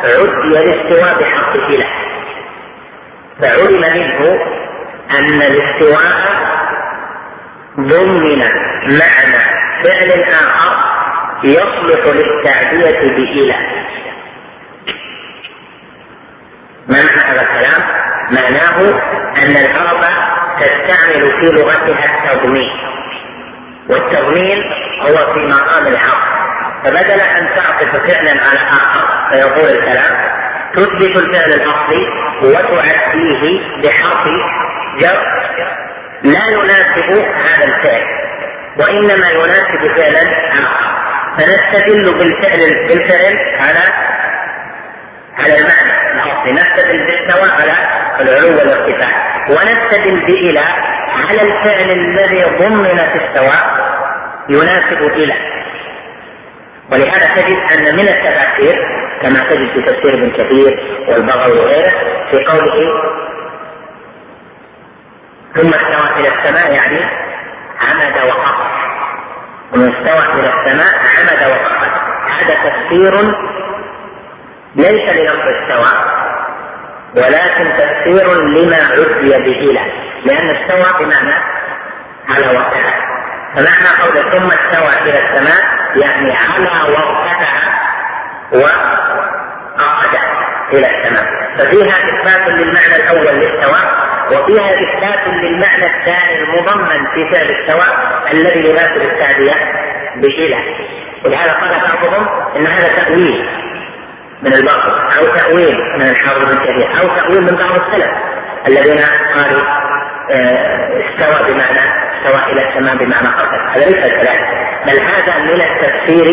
[0.04, 1.86] عدي الاستواء بحق إلى
[3.40, 4.40] فعلم منه
[5.10, 6.40] أن الاستواء
[7.80, 8.38] ضمن
[8.82, 10.74] معنى فعل آخر
[11.44, 13.56] يصلح للتعدية بإلى
[16.88, 17.82] ما معنى هذا الكلام؟
[18.30, 19.00] معناه
[19.38, 20.00] أن العرب
[20.60, 22.70] تستعمل في لغتها التضمين.
[23.90, 24.62] والتضمين
[25.02, 26.30] هو في مقام العرض
[26.84, 30.30] فبدل أن تعطف فعلا على آخر فيقول الكلام
[30.74, 32.06] تثبت الفعل الأصلي
[32.42, 34.24] وتعديه بحرف
[35.00, 35.26] جر
[36.24, 38.29] لا يناسب هذا الفعل.
[38.78, 40.50] وإنما يناسب فعلا
[41.38, 43.84] فنستدل بالفعل بالفعل على
[45.38, 46.12] على المعنى.
[46.12, 47.72] الاصلي نستدل باستوى على
[48.20, 49.40] العلو والارتفاع.
[49.48, 50.64] ونستدل بإلى
[51.28, 53.70] على الفعل الذي ضمن في استوى
[54.48, 55.34] يناسب إلى.
[56.92, 58.76] ولهذا تجد أن من التفاسير
[59.22, 61.90] كما تجد في تفسير ابن كثير والبغوي وغيره
[62.30, 63.02] في قوله
[65.54, 67.00] ثم استوى إلى السماء يعني
[67.80, 68.70] عمد وقصر
[69.72, 71.92] ومن استوى إلى السماء عمد وقصد
[72.30, 73.12] هذا تفسير
[74.74, 76.20] ليس للفظ استوى
[77.16, 79.80] ولكن تفسير لما عدي به
[80.24, 81.34] لأن استوى بمعنى
[82.28, 82.94] على وقتها
[83.54, 85.60] فمعنى قول ثم استوى إلى السماء
[85.96, 87.50] يعني على وارتفع
[88.52, 90.14] وقعد
[90.72, 91.40] إلى السماء.
[91.58, 99.02] ففيها إثبات للمعنى الأول للسواء وفيها إثبات للمعنى الثاني المضمن في فعل السواء الذي يناسب
[99.02, 99.54] التعدية
[100.16, 100.64] بإله
[101.24, 103.48] ولهذا قال بعضهم إن هذا تأويل
[104.42, 108.10] من الباطل أو تأويل من الحافظ بن أو تأويل من بعض السلف
[108.68, 109.04] الذين
[109.34, 109.62] قالوا
[110.30, 111.80] آه، استوى بمعنى
[112.16, 114.48] استوى إلى السماء بمعنى قصد هذا ليس كذلك
[114.86, 116.26] بل هذا من التفسير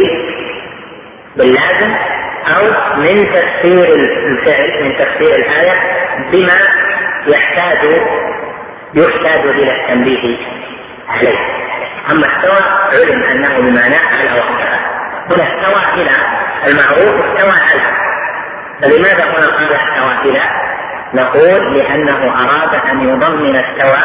[1.38, 2.17] باللازم
[2.56, 2.66] أو
[2.98, 3.96] من تفسير
[4.28, 5.74] الفعل من تفسير الآية
[6.32, 6.60] بما
[7.28, 8.02] يحتاج
[8.94, 10.38] يحتاج إلى التنبيه
[11.10, 11.38] عليه.
[12.12, 14.80] أما استوى علم أنه بمعنى على وقتها.
[15.32, 16.12] هنا استوى إلى
[16.68, 17.98] المعروف استوى على.
[18.82, 20.42] فلماذا هنا قال استوى إلى؟
[21.14, 23.98] نقول لأنه أراد أن يضمن استوى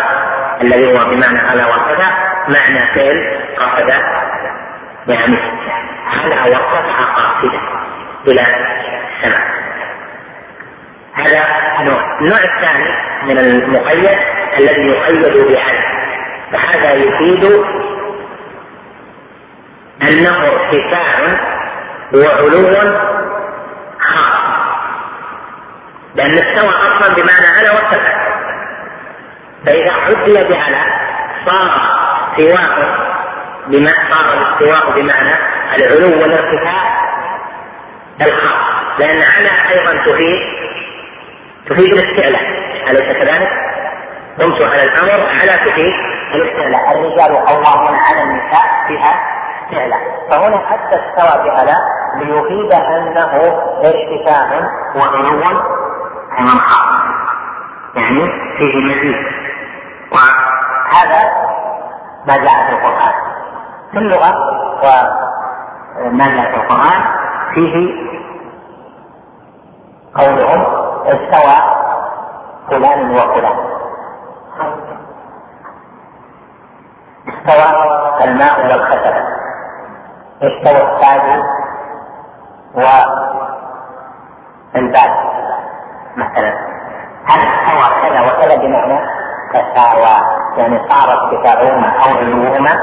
[0.62, 2.14] الذي هو بمعنى على وقتها
[2.48, 3.88] معنى فعل قصد
[5.08, 5.36] يعني
[6.36, 7.60] على وقتها قاصدا.
[8.28, 9.62] إلى السماء.
[11.14, 11.40] هذا
[11.84, 12.18] نوع.
[12.20, 12.88] النوع الثاني
[13.22, 14.18] من المقيد
[14.58, 15.92] الذي يقيد بعدد
[16.52, 17.44] فهذا يفيد
[20.02, 21.38] أنه ارتفاع
[22.14, 22.92] وعلو
[24.00, 24.42] خاص.
[26.14, 28.22] لأن استوى أصلا بمعنى على وارتفع
[29.66, 30.84] فإذا عدي بعلى
[31.46, 31.92] صار
[32.36, 33.02] سواء
[33.66, 35.34] بما صار الاستواء بمعنى
[35.76, 36.91] العلو والارتفاع
[38.98, 40.42] لأن على أيضا تفيد
[41.66, 42.42] تفيد الاستعلاء.
[42.90, 43.48] أليس كذلك؟
[44.40, 45.94] قمت على الأمر على تفيد
[46.34, 46.92] الاستعلاء.
[46.92, 49.20] الرجال قوامون على النساء فيها
[49.64, 50.00] استعلاء.
[50.30, 51.76] فهنا حتى استوى بألا
[52.16, 53.32] ليفيد أنه
[53.78, 54.68] ارتفاع
[56.38, 56.92] عن خاص
[57.94, 58.18] يعني
[58.58, 59.26] فيه مزيد.
[60.12, 61.32] وهذا
[62.26, 63.12] ما جاء في القرآن.
[63.92, 64.34] في اللغة
[64.82, 67.21] وما جاء في القرآن
[67.54, 67.74] فيه
[70.14, 70.60] قولهم
[71.06, 71.56] استوى
[72.70, 73.58] فلان وفلان.
[77.28, 77.68] استوى
[78.24, 79.16] الماء والخشب.
[80.42, 81.42] استوى التاج
[84.74, 85.12] والباب.
[86.16, 86.52] مثلا
[87.26, 88.98] هل استوى كذا وكذا بمعنى
[89.52, 90.16] تساوى؟
[90.56, 92.74] يعني صار ارتفاعهما أو علوهما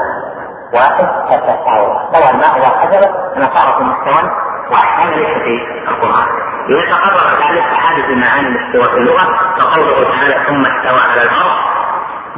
[0.74, 3.02] واحد فتساوى استوى الماء والحجر
[3.36, 4.30] أنا صار في مستوى
[4.76, 6.26] هذا ليس في القران
[6.68, 9.54] يتقرر ذلك احاديث معاني الاستواء في اللغة.
[9.58, 11.56] كقوله تعالى ثم استوى على الأرض.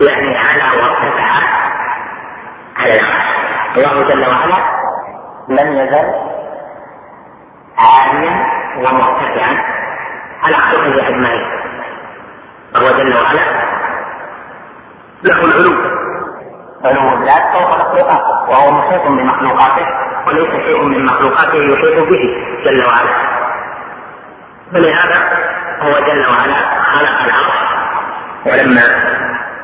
[0.00, 1.28] يعني على وارتفع
[2.76, 3.26] على العرش
[3.76, 4.56] الله جل وعلا
[5.48, 6.14] لم يزل
[7.78, 9.64] عاليا ومرتفعا.
[10.42, 11.46] على خلقه أجمعين.
[12.74, 13.62] فهو جل وعلا
[15.24, 16.02] له العلو.
[16.84, 19.86] علو الذات فوق مخلوقاته وهو محيط بمخلوقاته
[20.26, 22.22] وليس شيء من مخلوقاته يحيط به
[22.64, 23.14] جل وعلا.
[24.72, 25.18] فلهذا
[25.82, 27.62] هو جل وعلا خلق العرش.
[28.46, 28.82] ولما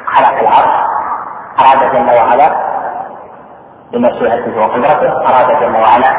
[0.06, 0.88] خلق العرش
[1.60, 2.68] أراد جل وعلا
[3.92, 6.10] بمشيئته وقدرته أراد جل وعلا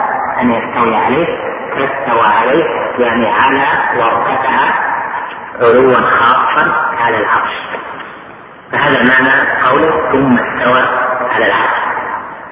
[0.42, 1.28] أن يستوي عليه
[1.70, 2.66] فاستوى عليه
[3.00, 3.68] يعني على
[4.00, 4.60] وارتفع
[5.62, 7.54] علوا خاصا على العرش.
[8.72, 10.82] فهذا معنى قوله ثم استوى
[11.32, 11.80] على العرش.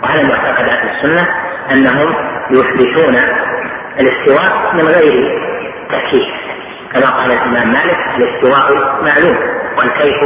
[0.03, 1.27] وهذا معتقد أهل السنة
[1.75, 2.15] أنهم
[2.51, 3.15] يثبتون
[3.99, 5.41] الاستواء من غير
[5.89, 6.27] تكييف
[6.95, 9.37] كما قال الإمام مالك الاستواء معلوم
[9.77, 10.23] والكيف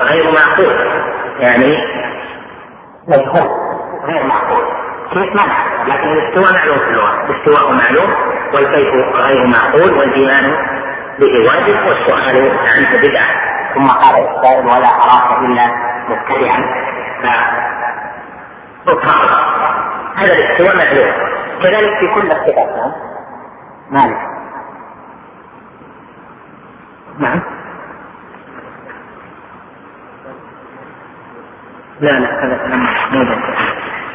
[0.00, 1.04] غير معقول.
[1.40, 1.78] يعني
[3.08, 3.48] مجهول
[4.04, 4.64] غير معقول.
[5.10, 5.42] كيف ما
[5.88, 7.26] لكن الاستواء معلوم في اللغة.
[7.30, 8.14] الاستواء معلوم
[8.54, 10.56] والكيف غير معقول والإيمان
[11.18, 13.53] به واجب والسؤال عنه بدعة.
[13.74, 15.66] ثم قال السائل ولا أراك إلا
[16.08, 16.60] مبتدعا
[17.22, 17.54] ف
[20.16, 21.12] هذا الاستواء معلوم
[21.62, 22.76] كذلك في كل الصفات.
[22.76, 22.92] نعم.
[23.90, 24.18] مالك.
[27.18, 27.40] نعم.
[32.00, 33.28] لا لا هذا كلام محمود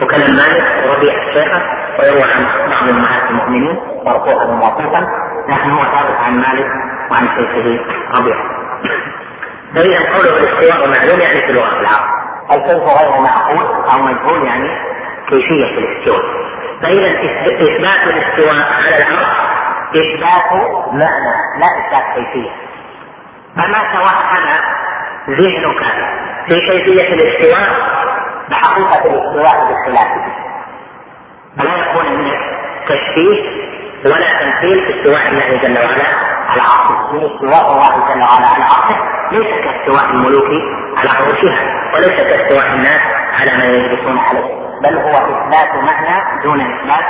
[0.01, 1.61] وكلام مالك وربيع الشيخة
[1.99, 5.07] ويروى عن بعض أمهات المؤمنين مرفوعا وموقوفا
[5.49, 6.67] لكن هو ثابت عن مالك
[7.11, 7.79] وعن شيخه
[8.15, 8.58] ربيع.
[9.75, 12.19] فإذا قوله الاستواء معلوم يعني في لغة العرب
[12.51, 14.69] الكيف غير معقول أو مجهول يعني
[15.29, 16.21] كيفية الاستواء.
[16.81, 17.07] فإذا
[17.61, 19.27] إثبات الاستواء على العرش
[19.95, 20.51] إثبات
[20.91, 22.49] معنى لا إثبات كيفية.
[23.55, 24.59] فما توهم
[25.29, 25.83] ذهنك
[26.47, 27.69] في كيفية الاستواء
[28.49, 30.11] بحقيقة الاستواء بالخلاف
[31.57, 32.31] فلا يكون من
[32.87, 33.69] تشبيه
[34.05, 36.38] ولا تمثيل في استواء الله جل وعلا.
[36.57, 38.97] عرشه من استواء الله جل وعلا على عرشه
[39.31, 40.49] ليس كاستواء الملوك
[40.99, 43.01] على عروشها وليس كاستواء الناس
[43.39, 47.05] على ما يجلسون عليه بل هو اثبات معنى دون اثبات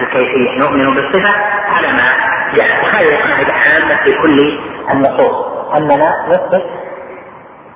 [0.00, 1.34] الكيفيه نؤمن بالصفه
[1.76, 6.64] على ما جاء وهذه قاعدة عامه في كل النصوص اننا نثبت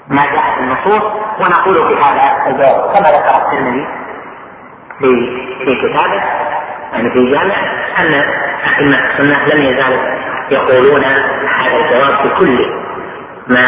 [0.09, 1.03] ما جاء في النصوص
[1.41, 3.87] ونقول في هذا الجواب كما ذكر الترمذي
[4.99, 5.09] في
[5.65, 6.23] في كتابه
[6.93, 7.55] يعني في جامع
[7.99, 8.15] أن
[8.79, 10.03] أئمة السنة لم يزالوا
[10.51, 12.73] يقولون هذا الجواب في كل
[13.49, 13.65] ما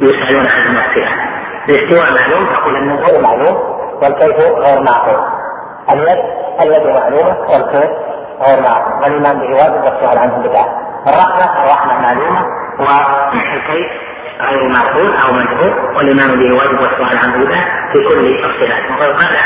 [0.00, 1.30] يسألون عنه الصفه
[1.68, 3.56] الاستواء معلوم تقول النزول معلوم
[4.02, 5.20] والكيف غير معقول.
[5.90, 6.18] اليد
[6.62, 7.90] اليد معلومه والكيف
[8.46, 9.02] غير معقول.
[9.02, 10.66] والإيمان به واجب والسؤال عنه بدعه
[11.06, 12.46] الرحمة الرحمة معلومة
[12.78, 13.90] والكيف
[14.40, 19.36] غير معقول أو مجهول والإيمان به واجب والسؤال عنه بدعه في كل الصفات وقد قال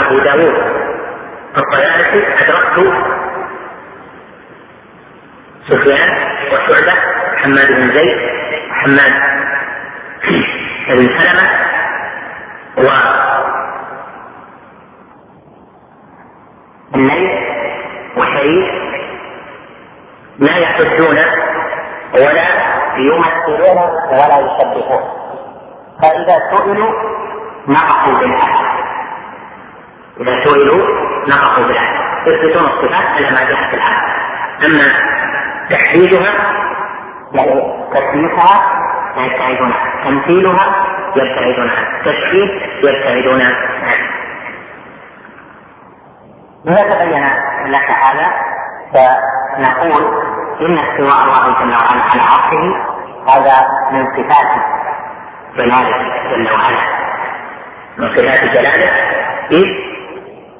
[0.00, 0.54] أبو داود
[1.56, 2.94] الطيالسي أدركت
[5.68, 6.10] سفيان
[6.52, 6.92] وشعبة
[7.36, 8.18] حماد بن زيد
[8.70, 9.12] حماد
[10.88, 11.48] بن سلمة
[12.78, 12.88] و
[16.94, 17.54] الليل
[20.38, 21.18] لا يحجون
[22.14, 22.46] ولا
[22.96, 23.78] يمثلون
[24.10, 25.02] ولا يشبهون.
[26.02, 26.92] فإذا سئلوا
[27.68, 28.66] نقصوا بالعدل
[30.20, 30.86] إذا سئلوا
[31.28, 33.76] نقصوا بالعدل يثبتون الصفات على ما جاء في
[34.66, 35.14] أما
[35.70, 36.34] تحديدها
[37.32, 37.62] يعني
[37.94, 38.84] تثبيتها
[39.16, 43.74] يبتعدون عنه تمثيلها يبتعدون عنه تشبيه يبتعدون عنه
[46.68, 47.24] إذا تبين
[47.66, 48.26] لك هذا
[48.92, 50.24] فنقول
[50.60, 52.94] إن استواء الله جل وعلا على عرشه
[53.28, 54.62] هذا من صفات
[55.56, 56.78] جلاله جل وعلا.
[57.98, 58.90] من صفات جلاله
[59.50, 59.66] إذ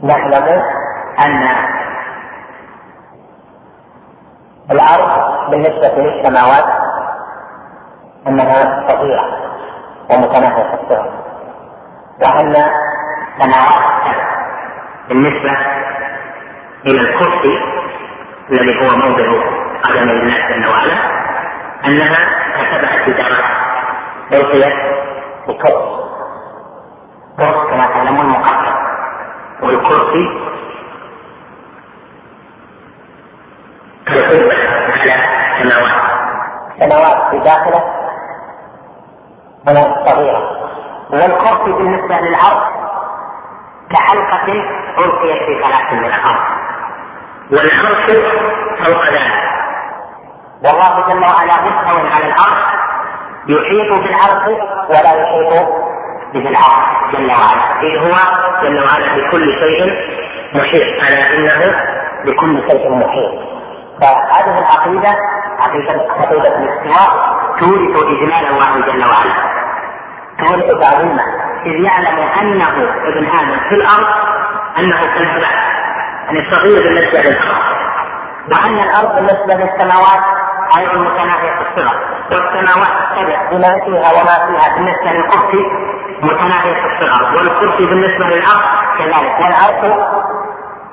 [0.03, 0.63] نعلم
[1.19, 1.49] أن
[4.71, 6.65] الأرض بالنسبة للسماوات
[8.27, 9.25] أنها صغيرة
[10.11, 11.13] ومتناهية الصغر
[12.23, 12.55] وأن
[13.39, 14.15] سماوات
[15.09, 15.51] بالنسبة
[16.87, 17.59] إلى الكرسي
[18.51, 19.45] الذي هو موضع
[19.83, 20.97] قدم الله جل وعلا
[21.87, 22.13] أنها
[22.57, 23.45] كسبعة جدارات
[24.33, 24.75] ألقيت
[25.49, 26.05] بكرسي
[27.39, 28.75] كرسي كما تعلمون مقدر
[29.63, 30.54] والكرسي
[34.09, 34.19] على
[35.61, 36.05] السماوات
[36.81, 37.83] السماوات في داخله
[40.07, 40.43] صغيرة.
[41.11, 42.65] والكرسي بالنسبة للعرش
[43.91, 44.53] كحلقة
[44.99, 46.45] ألقيت في ثلاث من الأرض
[47.51, 48.07] والعرش
[48.81, 49.45] فوق ذلك.
[50.65, 52.65] والله جل وعلا مستوى على العرش
[53.49, 54.45] يحيط بالعرش
[54.89, 55.69] ولا يحيط
[56.35, 57.81] به العرش جل وعلا.
[57.83, 58.17] إذ هو
[58.63, 59.93] جل وعلا بكل شيء
[60.55, 61.61] محيط ألا إنه
[62.25, 63.54] بكل شيء محيط.
[64.01, 65.17] فهذه العقيدة
[65.61, 69.35] عقيدة عقيدة الاستواء تورث إجلال الله جل وعلا.
[70.39, 71.23] تورث تعظيمه
[71.67, 72.69] إذ يعلم أنه
[73.09, 74.07] ابن آدم في الأرض
[74.79, 75.51] أنه كالهباء
[76.27, 77.65] يعني صغير بالنسبة للأرض
[78.53, 80.23] وأن الأرض بالنسبة للسماوات
[80.79, 81.97] أيضا متناهية الصغر.
[82.31, 85.65] والسماوات السبع بما فيها وما فيها بالنسبة للكرسي
[86.23, 87.25] متناهية الصغر.
[87.37, 88.63] والكرسي بالنسبة للأرض
[88.99, 89.35] كذلك.
[89.41, 89.99] والعرش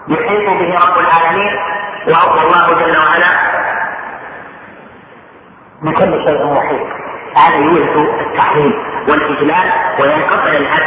[0.08, 1.60] يحيط به رب العالمين
[2.08, 3.32] والله جل وعلا
[5.82, 6.88] من كل شيء محيط
[7.38, 8.74] هذا يورث التعظيم
[9.10, 10.84] والإجلال وينقطع العبد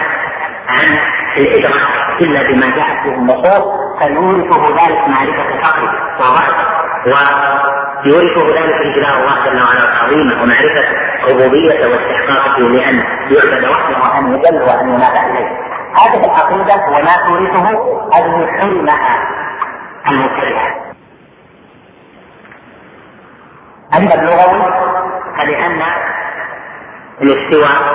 [0.68, 0.98] عن
[1.36, 1.88] الإدراك
[2.20, 3.64] إلا بما جاءت به النصوص
[3.98, 6.54] فيورثه ذلك معرفة فقره وضعف
[7.06, 10.84] ويورثه ذلك اجلال الله جل وعلا وتعظيمه ومعرفة
[11.30, 12.94] ربوبيته واستحقاقه لأن
[13.30, 15.48] يعبد وحده وأن يجل وأن ينادى إليه.
[16.00, 17.68] هذه العقيدة وما تورثه
[18.14, 19.18] هذه حلمها
[20.10, 20.83] المبتدعة.
[23.96, 24.72] اما اللغوي؟
[25.36, 25.82] فلأن
[27.22, 27.94] الاستواء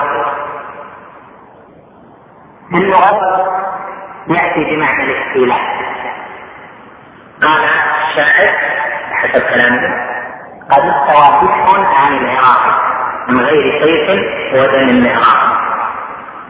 [2.70, 3.12] في اللغة
[4.28, 5.60] يأتي بمعنى الاستيلاء.
[7.43, 7.64] قال
[8.10, 8.54] الشاعر
[9.12, 10.10] حسب كلامه
[10.72, 12.64] قد استوى بشر عن العراق
[13.28, 14.10] من غير سيف
[14.54, 15.60] ودم المعراق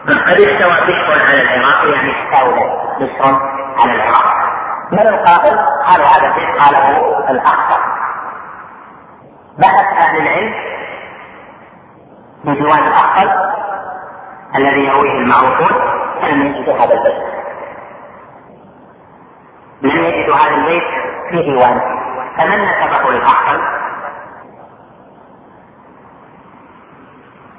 [0.08, 2.64] قد استوى بشر على العراق يعني استولى
[3.00, 3.34] بشر
[3.80, 4.40] على العراق.
[4.92, 7.99] من القائل؟ قالوا هذا قاله الأخطر.
[9.60, 10.54] بحث أهل العلم
[12.44, 13.30] في ديوان الاخطر
[14.56, 15.90] الذي يرويه المعروفون
[16.22, 17.30] فلم يجدوا هذا البيت.
[19.82, 20.82] لم يجدوا هذا البيت
[21.30, 21.82] في ديوانه
[22.38, 23.60] فمن نسبه للاخطر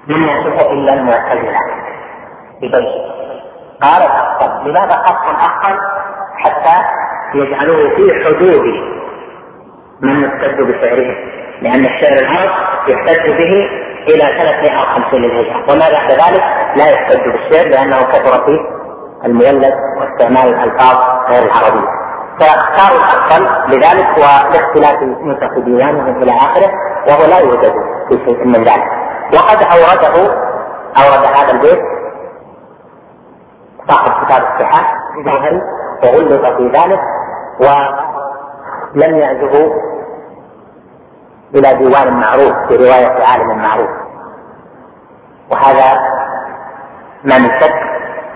[0.08, 1.60] لم يصف إلا المعتزلة
[2.62, 3.12] ببيته
[3.82, 5.78] قال الاخطل لماذا خص الاخطل
[6.38, 6.86] حتى
[7.36, 8.64] يجعله في حدود
[10.02, 11.16] من يحتج بسعره
[11.62, 12.52] لأن الشعر العرب
[12.88, 13.70] يحتج به
[14.08, 16.44] إلى 350 للهجره وما بعد ذلك
[16.76, 18.60] لا يحتج بالشعر لأنه كثر فيه
[19.26, 20.98] المولد واستعمال الألفاظ
[21.30, 21.88] غير العربية.
[22.40, 26.72] فاختاروا الأفضل لذلك ولاختلاف نسخ ديوانهم إلى آخره
[27.08, 27.74] وهو لا يوجد
[28.10, 28.88] في شيء من ذلك.
[29.34, 30.34] وقد أورده
[30.98, 31.80] أورد هذا البيت
[33.90, 35.62] صاحب كتاب الصحاح الجوهري
[36.04, 37.00] وغلط في ذلك
[37.60, 39.72] ولم يعزه
[41.56, 43.90] إلى ديوان معروف في رواية عالم معروف.
[45.52, 46.00] وهذا
[47.24, 47.74] ما من شك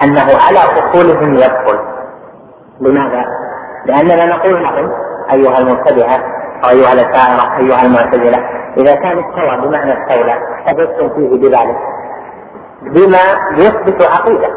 [0.04, 1.80] أنه على أصولهم يدخل.
[2.82, 3.26] لماذا؟
[3.86, 4.92] لأننا نقول لهم
[5.34, 6.20] أيها المبتدعة
[6.64, 8.38] أو أيها الأشاعرة أيها المعتزلة
[8.78, 10.34] إذا كان استوى بمعنى استولى
[10.66, 11.78] حدثتم فيه بذلك.
[12.82, 13.20] بما
[13.58, 14.50] يثبت عقيدة.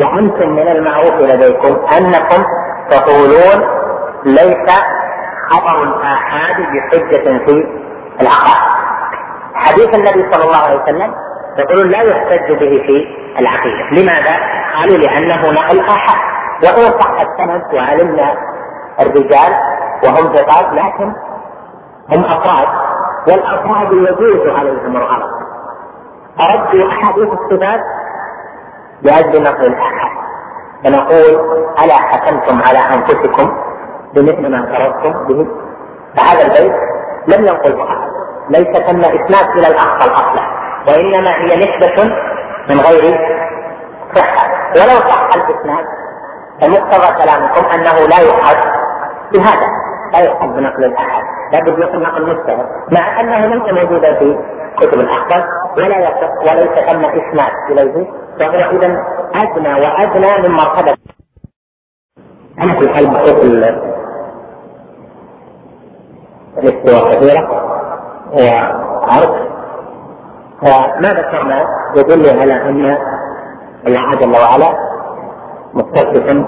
[0.00, 2.44] وأنتم من المعروف لديكم أنكم
[2.90, 3.68] تقولون
[4.24, 4.72] ليس
[5.52, 7.66] خبر الآحاد بحجة في
[8.20, 8.72] العقائد.
[9.54, 11.14] حديث النبي صلى الله عليه وسلم
[11.58, 13.06] يقولون لا يحتج به في
[13.38, 13.90] العقيدة.
[13.92, 14.36] لماذا؟
[14.76, 16.32] قالوا لأنه نقل آحاد
[16.64, 18.34] وإن صح السند وعلمنا
[19.00, 19.52] الرجال
[20.04, 21.12] وهم ثقات لكن
[22.16, 22.68] هم أفراد
[23.28, 25.30] والأفراد يجوز عليهم الغلط.
[26.40, 27.80] أردوا أحاديث الصفات
[29.02, 30.12] لأجل نقل الآحاد.
[30.84, 31.44] فنقول
[31.84, 33.71] ألا حكمتم على أنفسكم
[34.14, 35.46] بمثل ما اعترضتم به.
[36.16, 36.72] فهذا البيت
[37.28, 38.10] لم ينقله أحد
[38.50, 40.42] ليس ثم إسناد إلى الأخطل أصلا
[40.88, 42.04] وإنما هي نسبة
[42.70, 43.18] من غير
[44.14, 44.50] صحة.
[44.76, 45.84] ولو صح الإسناد
[46.60, 48.56] فمقتضى كلامكم أنه لا يؤخذ
[49.32, 49.68] بهذا.
[50.12, 51.22] لا يؤخذ بنقل الأحد.
[51.52, 54.38] لابد يكون نقل مستند مع أنه ليس موجودا في
[54.78, 55.44] كتب الأحكام
[55.76, 55.98] ولا
[56.40, 58.10] وليس ثم اسناد إليه.
[58.38, 59.04] فهو اذا
[59.34, 60.96] أدنى وأدنى من مرتبة.
[62.58, 63.91] أنا في الحال
[66.58, 67.48] الاستواء كثيرة
[68.32, 69.34] وعرض
[70.62, 72.96] فما ذكرنا يدل على أن
[73.86, 74.74] الله جل وعلا
[75.74, 76.44] متصف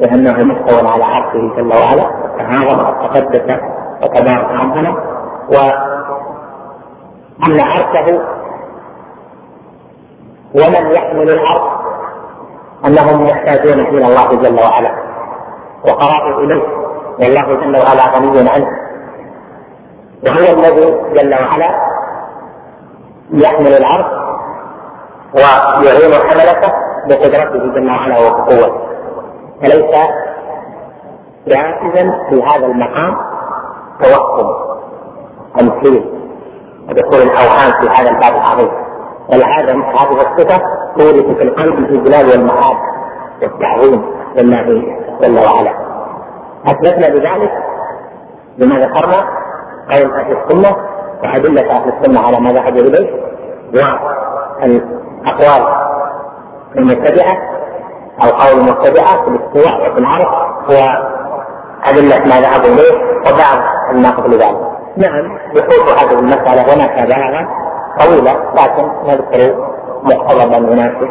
[0.00, 2.10] بانه مستوى على عرشه جل وعلا.
[2.38, 3.60] تعاظم وتقدس
[4.02, 4.90] وتبارك ربنا.
[5.48, 8.20] وأن عرشه
[10.54, 11.62] ومن يحمل العرش
[12.86, 14.92] أنهم محتاجون إلى الله جل وعلا
[15.84, 16.62] وقرابوا إليه.
[17.18, 18.79] والله جل وعلا غني عنه.
[20.26, 21.70] وهو الذي جل وعلا
[23.32, 24.06] يحمل العرش
[25.34, 26.72] ويعين حملته
[27.08, 28.90] بقدرته جل وعلا وبقوته
[29.62, 29.96] فليس
[31.46, 33.16] جائزا في هذا المقام
[34.02, 34.54] توهم
[35.58, 36.10] تمثيل
[36.88, 38.70] ودخول الأوهام في هذا الباب العظيم.
[39.28, 40.62] ولهذا هذه الصفة
[40.96, 42.76] تورث في القلب الاجلال والمعاد
[43.42, 44.04] والتعظيم
[44.36, 44.62] لله
[45.20, 45.74] جل وعلا.
[46.66, 47.52] أثبتنا بذلك
[48.58, 49.24] بما ذكرنا
[49.92, 50.76] قول أهل السنة
[51.22, 53.10] وأدلة أهل السنة على ما ذهبوا إليه
[53.74, 55.66] والاقوال
[56.76, 57.36] المتبعه
[58.22, 60.26] أو قول المتبعه في الاستواء وفي العرض
[60.68, 63.58] وادله ما ذهبوا إليه وبعض
[63.90, 64.70] الناقض لذلك.
[64.96, 65.38] نعم.
[65.54, 67.48] يخوض هذه المسألة وما تابعها
[68.00, 69.70] طويلة لكن نذكر
[70.02, 71.10] مقتضى من يناسب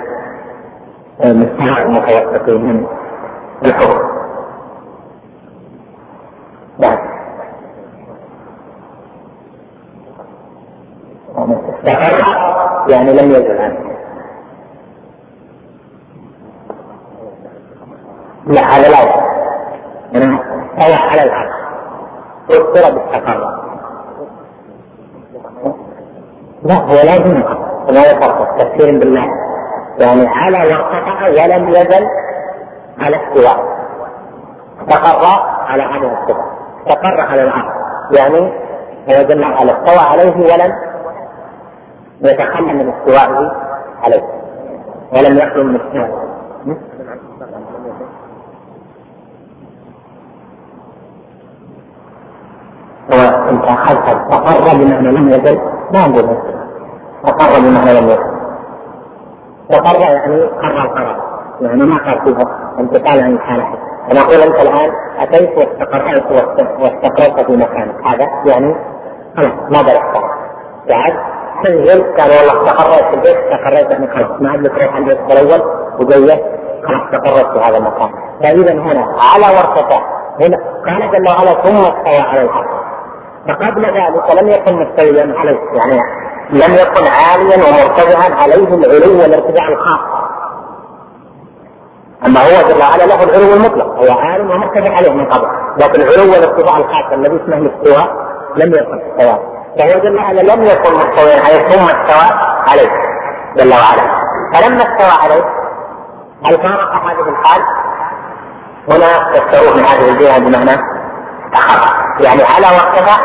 [1.20, 2.86] مستوى المتوسطين من
[3.66, 4.00] الحكم
[6.80, 7.09] نعم.
[11.40, 12.26] يعني استقر
[12.90, 13.80] يعني لم يزل عنه.
[18.48, 19.00] لا هذا لا
[20.12, 20.40] يعني
[20.78, 21.52] استوى على العرش
[22.50, 23.60] فسر باستقر
[26.64, 27.44] لا هو لازم
[27.94, 29.26] ما يفرق تفسير بالله.
[30.00, 32.08] يعني على وارتفع ولم يزل
[33.00, 33.80] على استواء.
[34.88, 36.44] استقر على هذه الصفة
[36.80, 37.74] استقر على العرش
[38.12, 38.54] يعني
[39.08, 40.89] هو وعلا استوى عليه ولم
[42.22, 43.52] يتخلى من استوائه
[44.04, 44.24] عليه.
[45.14, 46.30] ولم يخلو من استوائه
[53.64, 55.60] اخذت استقر بمعنى لم يزل
[55.94, 56.38] ما نقول
[57.26, 58.40] استقر بمعنى لم يزل.
[59.70, 61.30] استقر يعني قرر قرار
[61.62, 63.64] يعني ما قال فيها انتقال عن الحالة
[64.12, 66.32] أنا أقول أنت الآن أتيت واستقريت
[66.80, 67.96] واستقريت في مكانك.
[68.06, 68.76] هذا يعني
[69.38, 70.26] خلاص ما بلغت
[70.90, 71.14] بعد
[71.66, 75.62] تنزل قال والله استقريت في البيت استقريت يعني خلاص ما عاد تروح البيت الأول
[76.00, 76.44] وجيت
[76.88, 78.10] خلاص استقريت في هذا المكان.
[78.44, 80.02] فإذا هنا على وارتفع
[80.40, 82.68] هنا قال جل وعلا ثم استوى على العرش
[83.48, 86.02] فقبل ذلك لم يكن مستويا عليه يعني
[86.50, 90.00] لم يكن عاليا ومرتفعا عليه العلو والارتفاع الخاص.
[92.26, 95.48] أما هو جل وعلا له العلو المطلق هو عالم ومرتفع عليه من قبل.
[95.78, 98.08] لكن العلو والارتفاع الخاص الذي اسمه الاستواء
[98.56, 102.40] لم يكن استواء فهو جل وعلا لم يكن مستويا عليه ثم استوى
[102.72, 102.90] عليه
[103.58, 104.20] جل وعلا.
[104.54, 105.44] فلما استوى عليه
[106.46, 107.62] هل فارق هذه الحال؟
[108.88, 110.72] هنا تستوى من هذه الجهة بمعنى
[111.54, 113.18] استقر يعني على وارتفع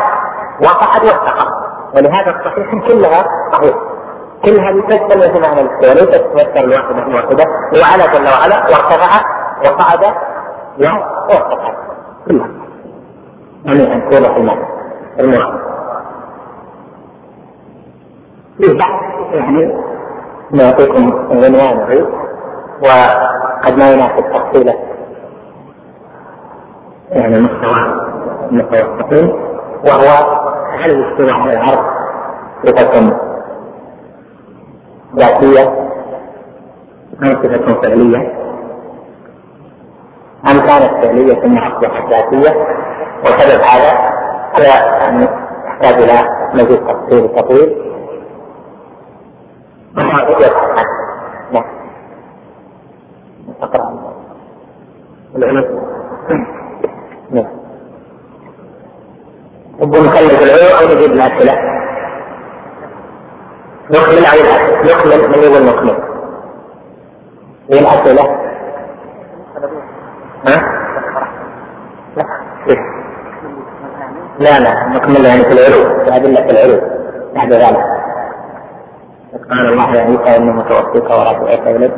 [0.61, 1.49] وصعد واستقر.
[1.95, 3.75] ولهذا الصحيح كلها صحيح.
[4.45, 6.69] كل هذه تشتمل في معنى الاستواء ليست تفسر
[7.15, 7.45] واحدة
[7.81, 9.25] وعلى جل وعلا وارتفع
[9.61, 10.03] وصعد
[10.79, 11.73] وارتفع.
[12.27, 12.49] كلها.
[13.65, 14.65] يعني أن توضح المعنى.
[15.19, 15.74] المراد.
[18.59, 19.73] بعد يعني
[20.51, 22.07] نعطيكم عنوانه
[22.81, 24.75] وقد ما يناسب تفصيله
[27.11, 28.01] يعني مستوى
[28.51, 29.33] مستوى
[29.85, 30.37] وهو
[30.79, 31.85] هل الاستواء على العرض
[32.65, 33.17] صفة
[35.15, 35.85] ذاتية؟
[37.23, 38.17] أم صفة فعلية؟
[40.51, 42.59] أم كانت فعلية ثم أصبحت ذاتية؟
[43.23, 43.91] وسبب هذا
[44.55, 45.27] هو يعني
[45.65, 47.94] يحتاج إلى مزيد تفصيل طويل.
[49.95, 51.65] نعم
[53.61, 54.15] اقرأ
[55.35, 55.79] العلوم
[57.31, 57.47] نعم
[59.79, 61.53] تبغى نخلص العلوم أو نجيب الأسئلة
[63.91, 65.97] نكمل أو نكمل من يقول نكمل
[67.71, 68.23] هي الأسئلة
[70.47, 70.75] ها؟
[74.39, 76.81] لا لا نكمل يعني في العلو في أدلة العلو
[77.35, 77.94] بعد ذلك
[79.49, 81.93] قال الله يا عيسى إني متوفيك ورافعك إليك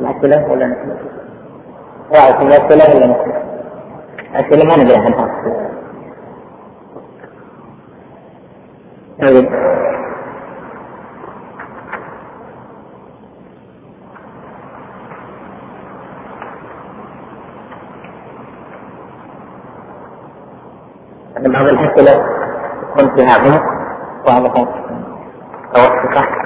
[0.00, 0.96] الأسئلة ولا نكمل؟
[2.12, 3.42] رأيك الأسئلة ولا نكمل؟
[4.34, 5.42] الأسئلة ما ندري عنها
[9.20, 9.48] طيب
[21.52, 22.40] بعض الأسئلة
[22.96, 23.62] فيها عمق
[24.24, 24.68] وبعضها
[25.74, 26.40] توسطة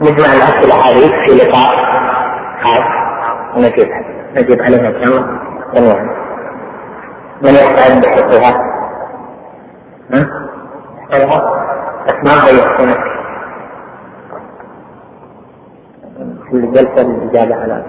[0.00, 1.74] نجمع الأسئلة هذه في لقاء
[2.64, 2.84] خاص.
[3.56, 3.88] ونجيب
[4.36, 5.28] نجيب عليها إن شاء
[5.76, 5.96] الله
[7.42, 8.62] من يستعد بحفظها؟
[10.12, 10.28] ها؟
[11.12, 12.98] احفظها ويحسنك
[16.50, 17.84] في الجلسة الإجابة على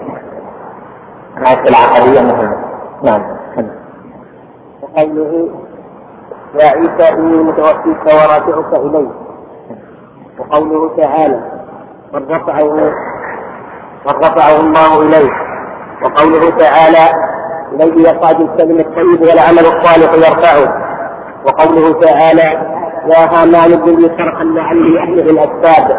[1.37, 2.57] الأسئلة العقدية مهمة
[3.03, 3.21] نعم
[4.81, 5.49] وقوله
[6.59, 9.09] يا عيسى إني متوفيك ورافعك إلي
[10.39, 11.39] وقوله تعالى
[12.13, 12.73] من رفعه
[14.05, 15.31] من رفعه الله إليه
[16.03, 17.29] وقوله تعالى
[17.73, 20.89] إليه يصعد الكلم الطيب والعمل الصالح يرفعه.
[21.45, 22.68] وقوله تعالى
[23.07, 25.97] يا هامان ابن لي صرحا لعلي أهله الأسباب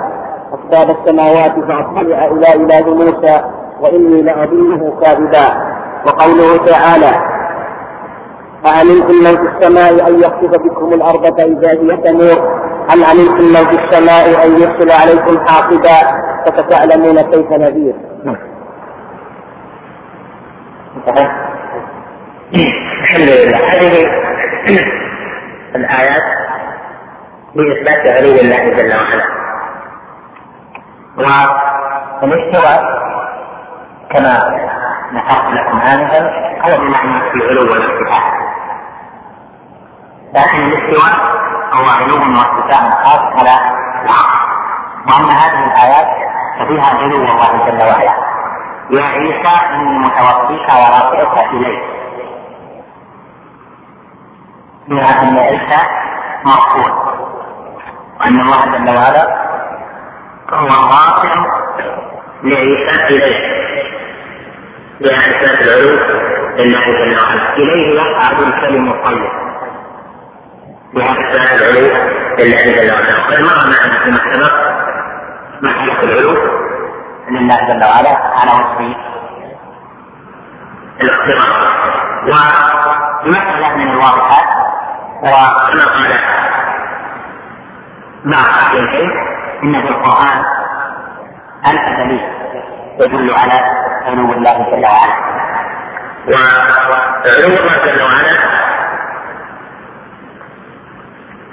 [0.54, 3.44] أسباب السماوات فأطلع إلى إله موسى
[3.80, 5.70] وإني لأظنه كاذبا.
[6.06, 7.12] وقوله تعالى
[8.66, 12.60] أأمنتم من في السماء أن يخسف بكم الأرض فإذا هي تمور؟
[12.94, 17.94] أم أمنتم من في السماء أن يرسل عليكم حاصبا؟ فستعلمون كيف نذير.
[23.02, 23.58] الحمد لله.
[23.72, 24.06] هذه
[25.74, 26.22] الآيات
[27.64, 29.26] بإثبات علو الله جل وعلا.
[32.22, 32.80] والاستواء
[34.10, 34.34] كما
[35.14, 36.20] ذكرت لكم آنفا
[36.64, 38.24] هو بمعنى العلو والارتفاع
[40.34, 41.14] لكن الاستواء
[41.72, 43.54] هو علو وارتفاع خاص على
[44.04, 44.40] العقل.
[45.06, 46.08] وأن هذه الآيات
[46.58, 48.14] ففيها علو الله جل وعلا.
[48.90, 51.82] يا عيسى إني متوفيك ورافعك إلي
[54.88, 55.80] فيها أن عيسى
[56.44, 57.09] مرفوع.
[58.20, 59.24] وأن الله جل وعلا
[60.52, 61.46] هو الرافع
[62.42, 63.60] لعيسى إليه.
[65.02, 65.94] إثبات العلو.
[66.58, 69.30] لله جل وعلا إليه يصعد الكلم الطيب.
[70.96, 71.86] إثبات العلو.
[72.38, 74.54] لله جل وعلا وقد مر معنا فيما سبق
[75.62, 76.34] مسألة العلو.
[77.30, 78.96] لله جل وعلا على وجه
[81.00, 81.50] الاختراع
[82.24, 84.48] ومسألة من الواضحات
[85.22, 86.20] وكما قال
[88.24, 89.10] أهل العلم
[89.62, 90.44] إن في القرآن
[91.66, 92.20] ألف دليل
[93.00, 93.60] يدل على
[94.06, 95.30] علو الله جل وعلا
[96.28, 98.60] وعلو الله جل وعلا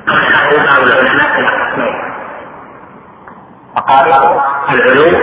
[0.07, 1.95] أخذه بعض إلى قسمين
[4.73, 5.17] العلو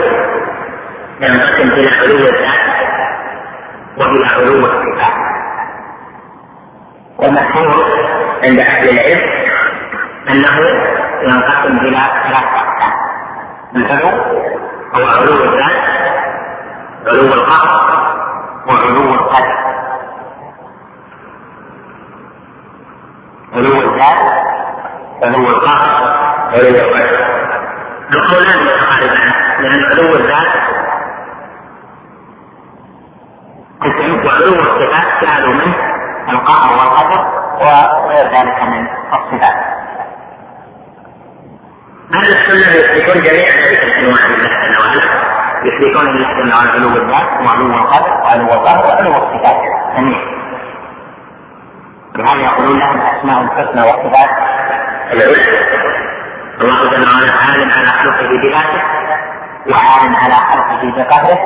[1.20, 2.64] ينقسم إلى علو الذات
[3.98, 5.14] وإلى علو الصفات.
[7.18, 7.84] والمشهور
[8.44, 9.22] عند أهل العلم
[10.30, 10.58] أنه
[11.24, 12.92] ينقسم إلى ثلاثة أقسام
[13.76, 14.08] العلو
[14.94, 15.84] هو علو الذات
[17.06, 17.68] علو القهر
[18.68, 19.56] وعلو القدر.
[23.54, 24.20] علو الذات
[25.22, 25.90] علو القهر
[26.52, 27.24] علو القدر.
[28.14, 30.54] القولان متقاربان لأن علو الذات
[34.24, 35.76] وعلو الصفات جعلوا منه
[36.28, 37.22] القهر والقدر
[37.60, 39.73] وغير ذلك من الصفات.
[42.12, 45.02] أهل السنة يثبتون جميع هذه الأنواع لله جل وعلا
[45.64, 49.56] يثبتون لله جل علو الذات وعلو القدر وعلو القهر وعلو الصفات
[49.96, 50.34] جميعا
[52.16, 54.30] لهذا يقولون لهم الأسماء الحسنى والصفات
[55.12, 55.34] العلى
[56.60, 58.82] الله جل وعلا عال على خلقه بذاته
[59.70, 61.38] وعال على خلقه بقدره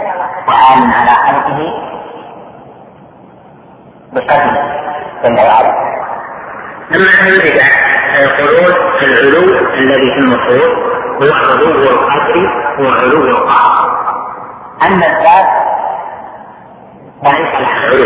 [0.48, 1.59] وعال على خلقه
[4.12, 4.78] بقدره.
[5.24, 5.88] جل وعلا
[6.96, 7.66] أما أهل البدع
[8.19, 10.69] فيقولون العلو الذي في النصوص
[11.23, 12.37] هو علو القدر
[12.81, 13.99] وعلو القهر.
[14.87, 15.49] أما الذات
[17.25, 18.05] وليس لها علو.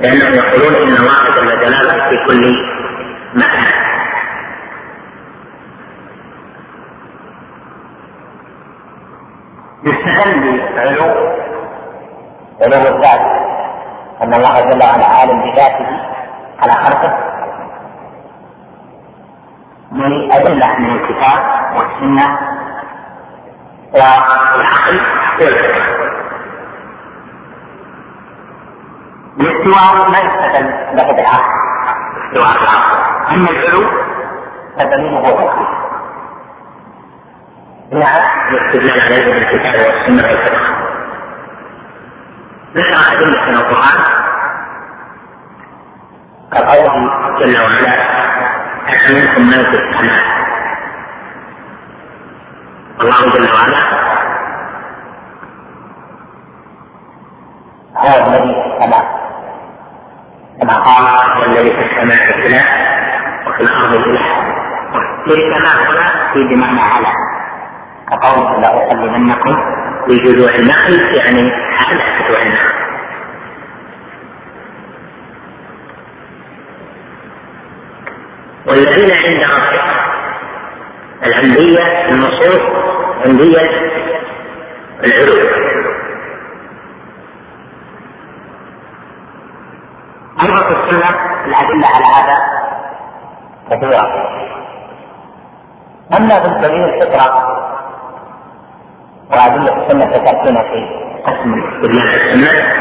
[0.00, 2.42] لأنهم يقولون إن الله جل جلاله في كل
[3.34, 3.80] مكان.
[9.84, 11.02] يستدل بعلو
[12.62, 13.20] علو الذات
[14.22, 15.88] أن الله جل وعلا عالم بذاته
[16.62, 17.12] على خلقه.
[19.92, 21.40] من أدلة من الكتاب
[21.76, 22.38] والسنة
[23.94, 25.00] والعقل
[25.40, 26.00] والفقه
[29.40, 31.60] الاستواء ما يستدل له بالعقل
[32.26, 32.98] استواء العقل
[33.34, 33.90] أما العلو
[34.78, 35.66] فدليله العقل
[37.92, 40.60] نعم الاستدلال عليه بالكتاب والسنة والفقه.
[42.74, 43.98] ذكر أدلة من القرآن.
[46.52, 46.94] كقوله
[47.40, 48.29] جل وعلا
[48.86, 50.24] من في السماء
[53.00, 53.82] الله جل وعلا
[57.96, 59.20] هو الذي في السماء
[60.60, 62.64] كما قال والذي في السماء إله
[63.46, 64.22] وفي الأرض إله
[65.24, 67.06] في السماء هنا في بمعنى على.
[68.10, 69.56] كقوله لا أسلمنكم
[70.06, 72.80] في جذوع النخل يعني على جذوع النخل
[78.66, 79.94] والذين عند ربك
[81.22, 82.60] العندية النصوص
[83.26, 83.60] عندية
[85.04, 85.34] العلو
[90.42, 91.06] أيضا في السنة
[91.46, 92.38] الأدلة على هذا
[93.70, 94.30] كثيرة
[96.18, 97.46] أما في دليل الفطرة
[99.30, 102.20] وأدلة السنة فتأتينا في قسم الاستدلال.
[102.20, 102.74] السنة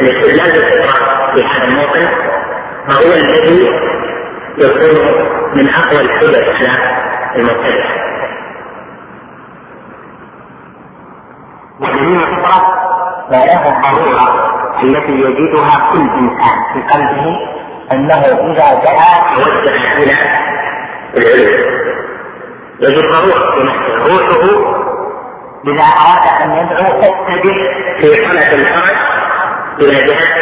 [0.00, 2.08] الاستدلال بالفطرة في هذا الموطن
[2.90, 3.66] هو الذي
[4.58, 5.12] يكون
[5.56, 7.02] من أقوى الحجج على
[7.36, 8.02] المبتدع
[11.80, 12.82] ودليل الفطرة
[13.32, 14.52] ما له الضرورة
[14.82, 17.26] التي يجدها كل إنسان في قلبه
[17.92, 20.12] أنه إذا دعا توجه إلى
[21.16, 21.72] العلو
[22.80, 23.94] يجد ضرورة في نفسه.
[24.08, 24.82] روحه
[25.66, 27.58] إذا أراد أن يدعو تتجه
[28.00, 28.96] في حالة الفرج
[29.80, 30.34] إلى جهة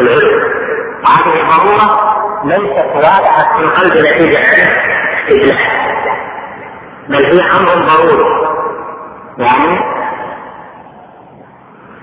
[0.00, 0.40] العلو
[1.04, 2.12] وهذه ضرورة
[2.44, 4.82] ليست واضحة في القلب نتيجة عن
[7.08, 8.42] بل هي أمر ضروري.
[9.38, 10.01] يعني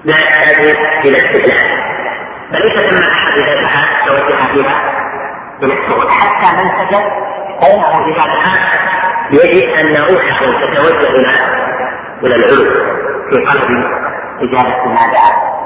[0.03, 1.79] لا يحتاج إلى استدلال.
[2.51, 2.97] فليس ثم
[3.39, 4.51] إذا سعى توجه
[5.63, 7.03] إلى السؤال حتى من سجد
[7.61, 8.79] فإنه إذا دعا
[9.31, 11.29] يجب أن روحه تتوجه إلى
[12.23, 12.73] إلى العلو
[13.29, 13.85] في قلب
[14.41, 15.59] إجابة ما دعا.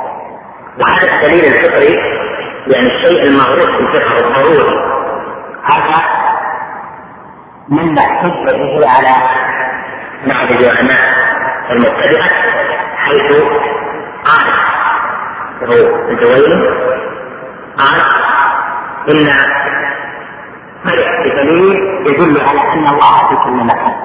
[0.80, 1.96] وهذا الدليل الفطري
[2.68, 4.94] يعني الشيء المغروس في الفطر الضروري.
[5.64, 6.04] هذا
[7.70, 9.16] مما احتج به على
[10.26, 11.02] بعض العلماء
[11.72, 12.30] المبتدعة
[12.98, 13.42] حيث
[14.26, 14.54] قال
[15.70, 16.68] هو الجويني
[17.78, 18.02] قال
[19.10, 19.30] إن
[20.84, 21.74] فرح بدليل
[22.08, 23.96] يدل على أن الله في كل مكان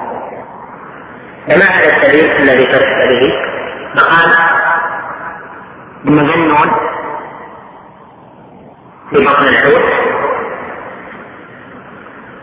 [1.47, 3.33] فما هذا الدليل الذي فرحت به؟
[3.95, 4.33] فقال
[6.07, 6.71] إن ذنون
[9.09, 9.91] في بطن الحوت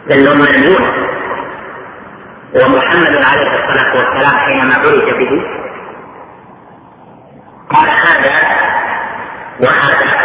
[0.09, 1.07] ذنون من يونس
[2.55, 5.43] ومحمد عليه الصلاة والسلام حينما عرج به
[7.71, 8.57] قال هذا
[9.61, 10.17] وهذا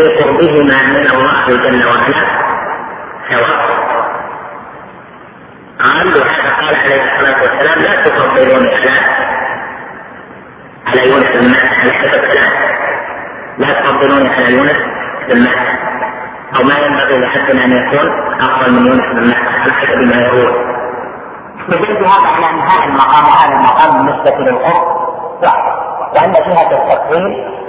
[0.00, 2.26] في قربهما من الله جل وعلا
[3.30, 3.70] سواء.
[5.80, 8.90] قال وهذا قال عليه الصلاة والسلام لا تفضلون على
[10.86, 12.52] على يونس بن متى عليه والسلام
[13.58, 14.76] لا تفضلون على يونس
[15.28, 15.70] بن متى
[16.56, 18.08] أو ما ينبغي لأحد أن يكون
[18.40, 20.52] أفضل من يونس بن متى على حسب ما يقول.
[21.60, 25.00] استدلت هذا على ان هذا المقام وهذا المقام بالنسبة للقرب
[26.14, 27.60] وان جهه التفضيل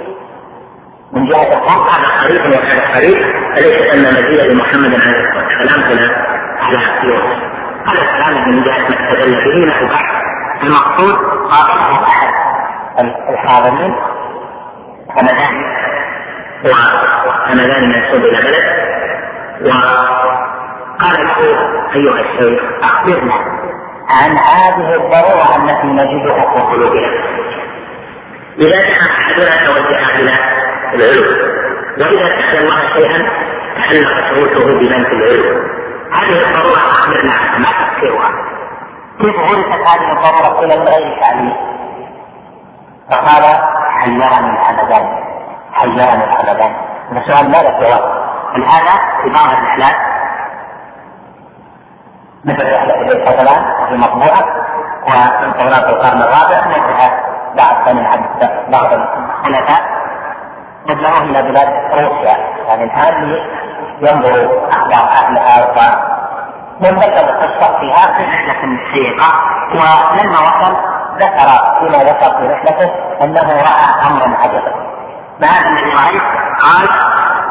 [1.12, 3.18] من جهة الحق هذا قريب وهذا قريب
[3.56, 6.14] فليس أن مزيد لمحمد عليه الصلاة والسلام على
[6.60, 7.42] على يونس
[7.86, 10.22] هذا الكلام من جهة ما استدل به له بعد
[10.62, 11.14] المقصود
[11.50, 12.28] قال أحد
[13.30, 13.94] الحاضرين؟
[15.10, 15.62] همدان
[16.64, 18.64] وهمدان منسوب إلى بلد.
[19.66, 21.36] وقال له
[21.94, 23.34] أيها الشيخ أخبرنا
[24.08, 27.08] عن هذه الضرورة التي نجدها في قلوبنا.
[28.58, 30.51] إذا كان أحدنا توجه إلى
[30.94, 31.52] العلو.
[31.98, 33.28] وإذا سال الله شيئا
[33.76, 35.62] تعلق شروطه بمن في العلو.
[36.12, 38.30] هذه الضرورة أخبرنا عنها ما تفسيرها
[39.20, 41.52] كيف عرفت هذه الضرورة إلى غير تعليم
[43.10, 43.44] فقال
[43.98, 45.06] حيرني الحمدان
[45.72, 46.74] حيرني الحمدان
[47.12, 48.22] السؤال ماذا الجواب
[48.64, 49.96] هذا في بعض الرحلات
[52.44, 53.94] مثل رحلة البيت مثلا في
[55.02, 57.22] ومن ثورات القرن الرابع نجح
[57.56, 58.02] بعض بني
[58.68, 60.01] بعض الخلفاء.
[60.88, 62.36] نجمعهم إلى بلاد روسيا.
[62.68, 63.36] يعني الان
[64.00, 65.64] ينظر أخبار اهلها
[67.20, 69.32] القصة فيها في رحله شيقه
[69.74, 70.76] ولما وصل
[71.18, 72.90] ذكر فيما ذكر في رحلته
[73.22, 74.72] أنه رأى امرا عجبا.
[75.40, 76.22] ما الذي رايت؟
[76.62, 76.88] قال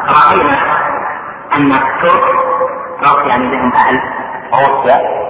[0.08, 0.56] رأينا
[1.56, 2.22] أن الترك
[3.02, 4.00] ترك يعني لهم أهل
[4.54, 5.22] روسيا.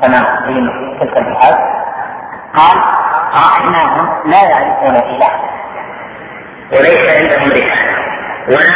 [0.00, 1.54] وصناديق تلك البلاد
[2.56, 2.78] قال
[3.34, 5.30] رأيناهم لا يعرفون اله
[6.72, 7.92] وليس عندهم رسالة.
[8.48, 8.72] ولا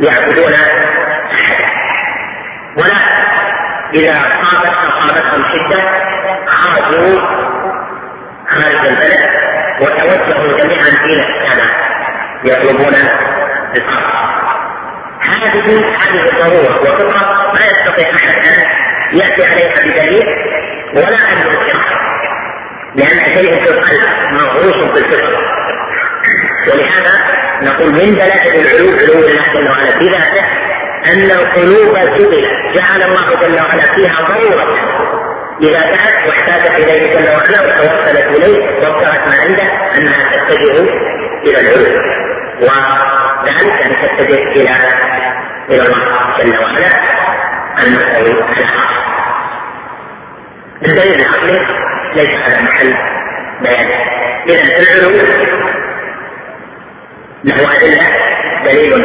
[0.00, 0.52] يعبدون
[1.32, 1.70] أحدا.
[2.76, 3.00] ولا
[3.94, 5.82] إذا أصابت أصابتهم شدة
[6.46, 7.20] خرجوا
[8.48, 9.30] خارج البلد
[9.80, 11.70] وتوجهوا جميعا إلى السماء
[12.44, 12.94] يطلبون
[13.76, 14.30] القرار
[15.20, 18.66] هذه هذه الضرورة وفقط ما يستطيع أحد أن
[19.18, 20.26] يأتي عليها بدليل
[20.94, 22.00] ولا أن ينكرها.
[22.94, 25.40] لأن شيء في القلب مغروس في الفطرة
[26.68, 27.14] ولهذا
[27.62, 30.44] نقول من دلائل العلو علو الله جل وعلا في ذاته
[31.12, 32.34] أن القلوب سئلت
[32.76, 34.64] جعل الله جل وعلا فيها ضرورة.
[35.62, 39.66] إذا دعت واحتاجت إليه جل وعلا وتوصلت إليه وابتغت ما عنده
[39.98, 40.76] أنها تتجه
[41.44, 42.00] إلى العلو.
[42.60, 44.70] وذلك أن تتجه إلى
[45.70, 46.02] إلى الله
[46.38, 46.90] جل وعلا.
[47.82, 48.66] المستوي على
[50.82, 51.58] الدليل العقلي
[52.16, 52.94] ليس على محل
[53.60, 53.88] بيان.
[54.48, 55.10] اذا العلو
[57.44, 58.06] له أدلة
[58.66, 59.04] دليل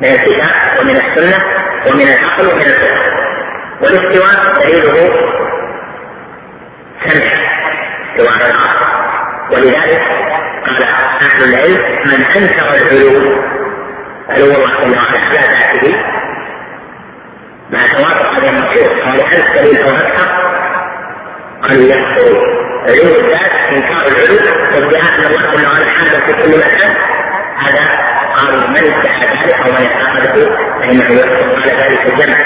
[0.00, 1.44] من الكتاب ومن السنة
[1.86, 3.14] ومن العقل ومن الفقه.
[3.80, 4.94] والاستواء دليله
[7.08, 7.26] سمع
[8.10, 8.94] استواء العقل.
[9.50, 10.02] ولذلك
[10.66, 10.84] قال
[11.22, 13.44] أهل العلم من أنكر العلو
[14.28, 15.96] علو الله جل وعلا على ذاته
[17.70, 20.28] مع توافق هذا المقصود قال ألف دليل أو أكثر؟
[21.62, 24.36] قالوا يكفر علو الذات انكار العلو
[24.74, 26.96] وادعاء ان الله جل وعلا حاجة في كل مكان
[27.58, 27.84] هذا
[28.34, 32.38] قالوا من ادعى ذلك أو من اعتقده فإنه يكفر قال ذلك جمع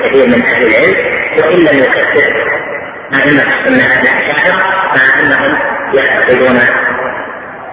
[0.00, 0.96] كثير من أهل العلم
[1.38, 2.32] وإن لم يكفر
[3.14, 4.60] ائمه السنة الاشاعره
[4.96, 5.58] مع إنهم
[5.94, 6.58] يعتقدون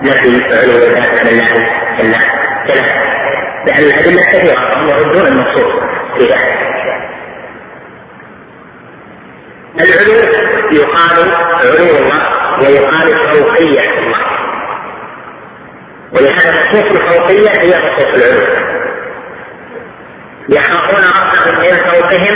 [0.01, 1.53] نفي علو الذات عن الله
[1.99, 2.17] جل
[2.67, 3.03] جلاله
[3.65, 5.73] لأن الأدلة كثيرة فهم يردون النصوص
[6.17, 6.72] في ذلك.
[9.79, 10.13] العلو
[10.71, 11.31] يقال
[11.63, 12.23] علو الله
[12.59, 13.99] ويقال فوقية.
[13.99, 14.23] الله
[16.13, 18.45] ولهذا النصوص الفوقية؟ هي نصوص العلو
[20.49, 22.35] يخافون ربهم من فوقهم.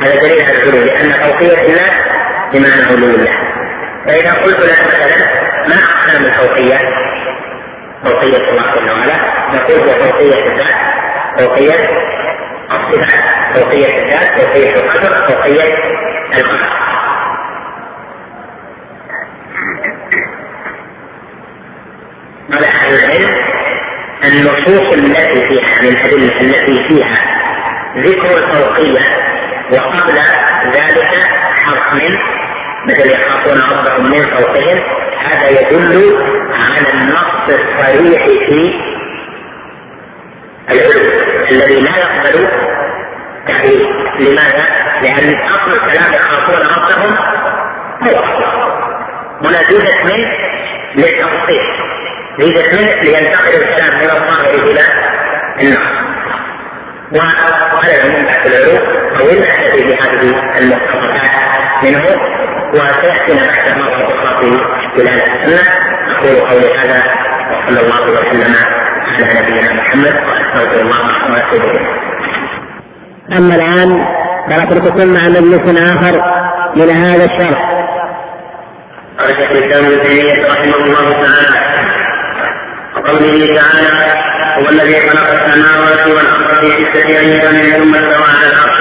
[0.00, 1.90] هذا دليل على العلو لأن فوقية الله
[2.52, 3.38] بمعنى علو الله
[4.06, 5.26] فإذا قلت لك مثلا
[5.68, 6.78] ما أقسام الفوقية؟
[8.04, 9.16] فوقية الله جل وعلا.
[9.54, 10.74] نقول فوقية الذات
[11.38, 11.88] فوقية
[12.70, 13.33] الصفات.
[13.54, 15.74] فوقية الذات فوقية القدر فوقية
[16.34, 16.74] القدر
[22.52, 23.34] قال أهل العلم
[24.24, 27.16] النصوص التي فيها من الأدلة التي فيها
[27.96, 29.24] ذكر الفوقية
[29.72, 30.14] وقبل
[30.66, 31.24] ذلك
[31.54, 32.14] حرف من
[32.86, 34.82] مثل يخافون ربهم من فوقهم
[35.18, 36.18] هذا يدل
[36.52, 38.74] على النص الصريح في
[40.70, 42.48] العلو الذي لا يقبل
[44.18, 44.66] لماذا؟
[45.02, 47.16] لأن أصل الكلام يخافون ربهم
[48.02, 48.16] هو
[49.44, 50.24] هنا زيدت من
[50.94, 51.62] للتفصيل
[52.38, 54.80] زيدت من لينتقل الكلام من الظاهر إلى
[55.62, 56.04] النص
[57.84, 58.76] العموم بعد العلو
[59.20, 61.34] أو نأتي بهذه المقتضيات
[61.82, 62.04] منه
[62.74, 64.48] وسيأتينا بعد مرة أخرى في
[64.96, 65.64] دلالة السنة.
[66.16, 67.02] أقول قولي هذا.
[67.50, 68.54] وصلى الله وسلم
[69.06, 70.14] على نبينا محمد.
[70.26, 72.13] وأستغفر الله وأتوب إليه.
[73.32, 73.98] أما الآن
[74.50, 76.22] فنترككم مع مجلس آخر
[76.76, 77.74] من هذا الشرح.
[79.18, 81.58] قال شيخ الإسلام ابن تيمية رحمه الله تعالى
[82.96, 84.24] وقوله تعالى
[84.58, 88.80] هو الذي خلق السماوات والأرض في سته أيام ثم استوى على العرش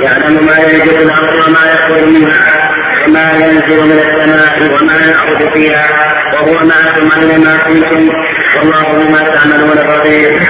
[0.00, 2.74] يعلم ما يلج في الأرض وما يخرج منها
[3.08, 5.86] وما ينزل من السماء وما يعرض فيها
[6.34, 8.08] وهو معكم اينما كنتم
[8.56, 10.40] والله بما تعملون بصير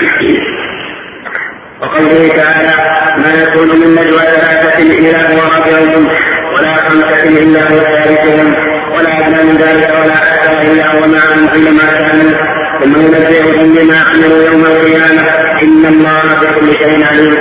[1.84, 2.76] وقوله تعالى
[3.22, 6.08] ما يكون من نجوى ثلاثة إلا هو رابعهم
[6.56, 8.54] ولا خمسة إلا هو ثالثهم
[8.94, 12.54] ولا أدنى من ذلك ولا أكثر إلا هو معهم أينما كانوا.
[12.80, 15.22] ثم ينبئهم بما عملوا يوم القيامة
[15.62, 17.34] إن الله بكل شيء عليم.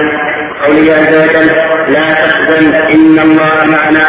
[0.65, 1.47] قوله عز وجل
[1.93, 4.05] لا تحزن إن الله معنا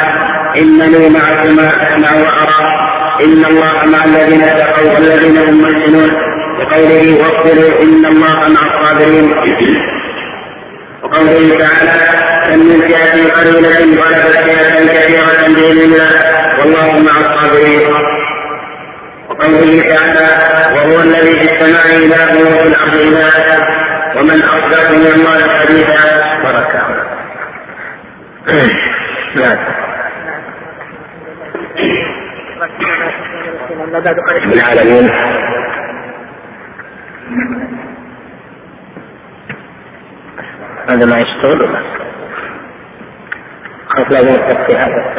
[0.56, 2.60] إنني معكما أسمع وأرى
[3.24, 6.10] إن الله مع الذين اتقوا والذين هم محسنون
[6.60, 9.34] وقوله واصبروا إن الله مع الصابرين.
[11.14, 11.92] وقوله تعالى
[12.46, 16.08] كم من فئة قليلة غلبت فئة كثيرة بإذن الله
[16.58, 17.94] والله مع الصابرين.
[19.30, 20.28] وقوله تعالى
[20.76, 23.66] وهو الذي في السماء اله وفي الأرض اله
[24.16, 26.84] ومن أصدق من الله حديثا بركه
[34.52, 35.10] العالمين
[40.90, 41.82] هذا ما يشتغل ولا
[43.88, 45.14] خاف لازم في هذا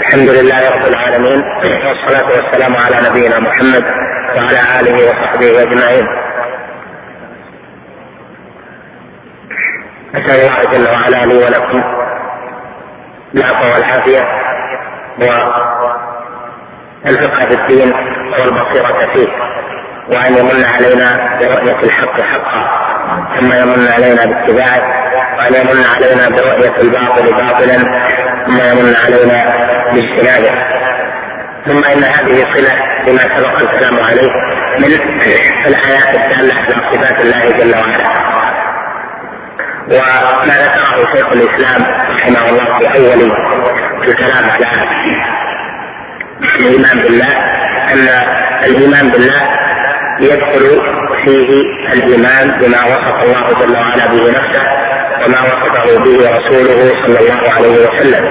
[0.00, 1.40] الحمد لله رب العالمين
[1.86, 3.84] والصلاة والسلام على نبينا محمد
[4.36, 6.06] وعلى آله وصحبه أجمعين.
[10.14, 11.80] أسأل الله جل وعلا لي ولكم
[13.34, 14.24] العفو والعافية
[17.04, 17.92] والفقه في الدين
[18.32, 19.30] والبصيرة فيه.
[20.12, 22.84] وأن يمن علينا برؤية الحق حقا
[23.40, 24.82] ثم يمن علينا باتباعه
[25.36, 27.76] وأن يمن علينا برؤية الباطل باطلا
[28.46, 29.38] ثم يمن علينا
[29.92, 30.54] باجتنابه.
[31.66, 32.74] ثم إن هذه صلة
[33.06, 34.30] لما سبق الكلام عليه
[34.78, 34.92] من
[35.66, 38.04] الآيات الدالة على صفات الله جل وعلا.
[39.88, 43.32] وما ذكره شيخ الإسلام رحمه الله في أول
[44.08, 44.66] الكلام على
[46.60, 47.28] الإيمان بالله
[47.92, 48.08] أن
[48.64, 49.53] الإيمان بالله
[50.20, 50.80] يدخل
[51.24, 51.48] فيه
[51.92, 54.64] الإيمان بما وصف الله جل وعلا به نفسه
[55.26, 58.24] وما وصفه به رسوله صلى الله عليه وسلم.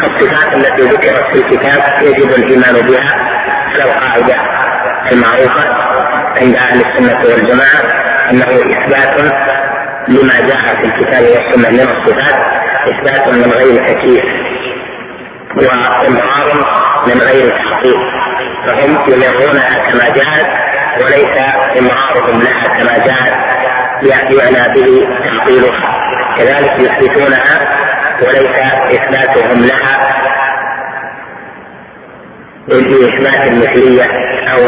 [0.00, 3.08] الصفات التي ذكرت في الكتاب يجب الإيمان بها
[3.72, 4.34] على القاعدة
[5.12, 5.64] المعروفة
[6.40, 7.82] عند أهل السنة والجماعة
[8.30, 9.32] أنه إثبات
[10.08, 12.40] لما جاء في الكتاب والسنة من الصفات
[12.90, 14.24] إثبات من غير تكييف
[15.56, 16.54] وامرار
[17.06, 18.19] من غير تحقيق.
[18.66, 20.46] فهم يمرونها كما جاءت
[21.02, 21.44] وليس
[21.78, 23.34] إمرارهم لها كما جاءت
[24.02, 26.00] يعنى به تعطيلها.
[26.36, 27.78] كذلك يثبتونها
[28.22, 28.56] وليس
[28.94, 29.94] إثباتهم لها
[32.68, 34.04] بإثبات المثلية
[34.54, 34.60] أو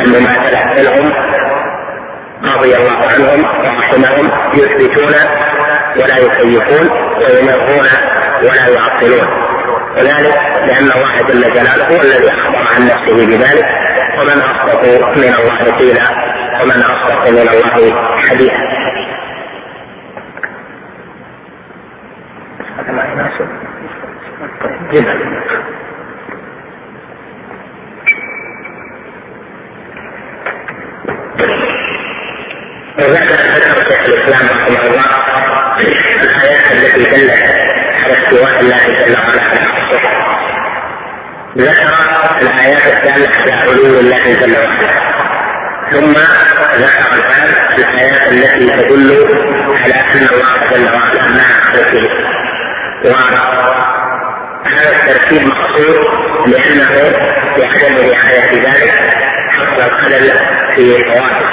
[0.00, 0.60] المماثلة.
[0.74, 1.12] بل
[2.56, 5.14] رضي الله عنهم ورحمهم يثبتون
[5.96, 7.88] ولا يكيفون ويمرون
[8.42, 9.57] ولا يعطلون.
[9.98, 10.34] وذلك
[10.68, 13.66] لأن الله جل جلاله هو الذي أخبر عن نفسه بذلك
[14.20, 14.84] ومن أصدق
[15.16, 16.04] من الله قيلا
[16.62, 18.68] ومن أصدق من الله حديثا.
[32.98, 35.04] وبعد ذكر شيخ الإسلام رحمه الله
[36.22, 37.77] الآيات التي دلت
[38.08, 40.02] الله جل وعلا على عرشه
[41.56, 41.94] ذكر
[42.42, 44.90] الايات الداله على علو الله جل وعلا
[45.90, 46.12] ثم
[46.76, 47.48] ذكر الان
[47.78, 49.10] الايات التي تدل
[49.82, 52.08] على ان الله جل وعلا مع خلقه
[53.04, 53.68] وهذا
[54.92, 55.96] الترتيب مقصود
[56.46, 57.12] لأنه
[57.56, 59.14] بعدم رعايه ذلك
[59.50, 60.38] حصل الخلل
[60.74, 61.48] في طوائف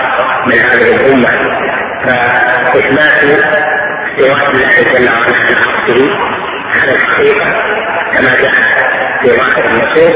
[0.45, 1.31] من هذه الأمة
[2.05, 3.23] فإثبات
[4.15, 6.09] استواء الله جل وعلا على عرشه
[6.81, 7.45] على الحقيقة
[8.13, 8.53] كما جاء
[9.21, 10.15] في ظاهر النصوص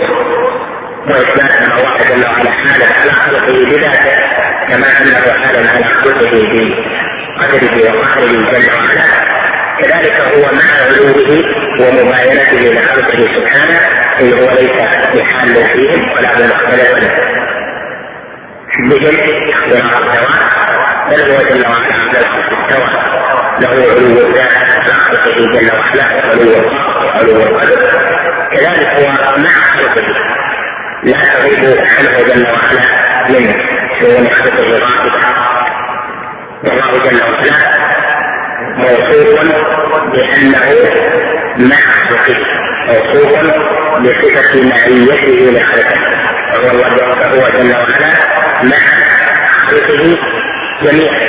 [1.10, 4.20] وإثبات أن الله جل وعلا حال على خلقه بذاته
[4.68, 6.32] كما أنه حال على خلقه
[7.40, 9.40] بقدره وقهره جل وعلا.
[9.80, 11.44] كذلك هو مع علوه
[11.80, 13.80] ومباينته لخلقه سبحانه
[14.22, 14.78] إن هو ليس
[15.16, 16.94] بحال فيهم ولا بمختلف
[18.90, 19.96] بهم اختلاف
[21.10, 23.09] بل هو جل وعلا على العرش استوى
[23.62, 26.50] له علو الذات على خلقه جل وعلا علو
[27.16, 27.82] علو القدر.
[28.52, 29.08] كذلك هو
[29.38, 30.08] مع خلقه
[31.04, 32.86] لا تغيب عنه جل وعلا
[33.30, 33.44] من
[34.00, 35.22] شؤون خلقه غائبة
[36.64, 37.56] والله جل وعلا
[38.78, 39.38] موصوف
[40.14, 40.68] بأنه
[41.70, 42.40] مع خلقه
[42.88, 43.42] موصوف
[44.00, 46.00] بصفة معيته لخلقه.
[46.64, 48.10] وهو جل وعلا
[48.64, 48.82] مع
[49.68, 50.18] خلقه
[50.82, 51.29] جميعا.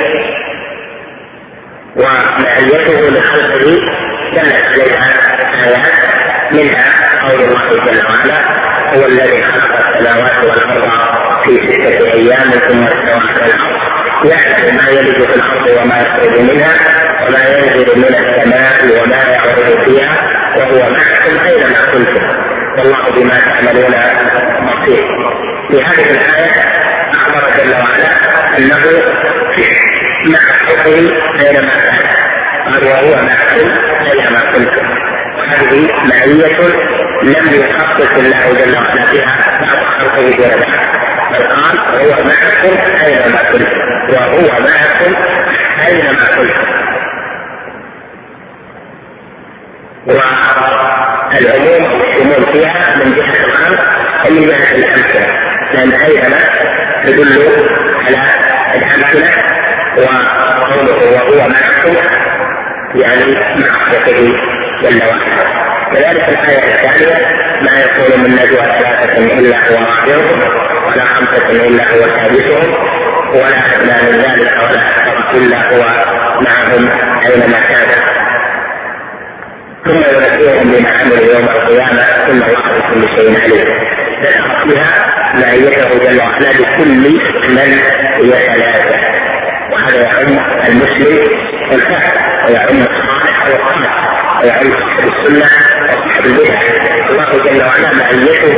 [1.96, 3.78] ومعيته لخلقه
[4.34, 5.08] دلت عليها
[5.64, 5.94] آيات
[6.52, 6.90] منها
[7.28, 8.42] قول الله جل وعلا
[8.96, 10.90] هو الذي خلق السماوات والأرض
[11.44, 13.80] في ستة أيام ثم استوى على الأرض.
[14.24, 16.74] يعلم ما يلج في الأرض وما يخرج منها
[17.26, 20.16] وما ينزل من السماء وما يعرض فيها
[20.56, 22.26] وهو معكم أينما كنتم.
[22.78, 23.94] والله بما تعملون
[24.66, 25.04] بصير.
[25.68, 26.64] في هذه الآية
[27.14, 29.02] أخبر جل وعلا انه
[30.26, 30.90] مع حكم
[31.40, 31.98] اينما كان
[32.66, 33.68] قال وهو معكم
[34.12, 34.86] اينما كنتم
[35.38, 36.60] وهذه معية
[37.22, 39.04] لم يخصص الله جل وعلا
[39.60, 40.64] بعض خلقه دون
[41.32, 42.74] بل قال وهو معكم
[43.04, 43.78] اينما كنتم
[44.08, 45.14] وهو معكم
[45.86, 46.70] اينما كنتم
[51.30, 53.84] والعموم والشمول فيها من جهة الخلق
[54.26, 55.26] ومن جهة الأمثلة.
[55.74, 56.36] لأن أينما
[57.04, 57.42] تدل
[58.06, 58.18] على
[58.74, 59.30] الأمثلة
[59.96, 61.96] وقوله وهو معكم
[62.94, 64.32] يعني مع خلقه
[64.82, 65.60] جل وعلا
[65.92, 67.26] كذلك الآية الثانية
[67.62, 70.40] ما يكون من نجوى ثلاثة إلا هو رابعهم
[70.86, 72.74] ولا خمسة إلا هو سادسهم
[73.34, 75.82] ولا أدنى من ذلك ولا أكثر إلا هو
[76.40, 76.90] معهم
[77.26, 77.88] أينما كان.
[79.86, 83.99] ثم ينبئهم بما عملوا يوم القيامة ثم الله بكل شيء عليم.
[84.20, 84.90] فيها
[85.34, 87.68] معيته جل وعلا بكل من
[88.22, 89.00] يتلازم
[89.72, 91.28] وهذا يعم المسلم
[91.70, 92.14] والكافر
[92.46, 93.92] ويعم الصالح والصالح
[94.42, 95.48] ويعم صاحب السنة
[95.84, 96.60] وصاحب البدع.
[97.10, 98.56] الله جل وعلا معيته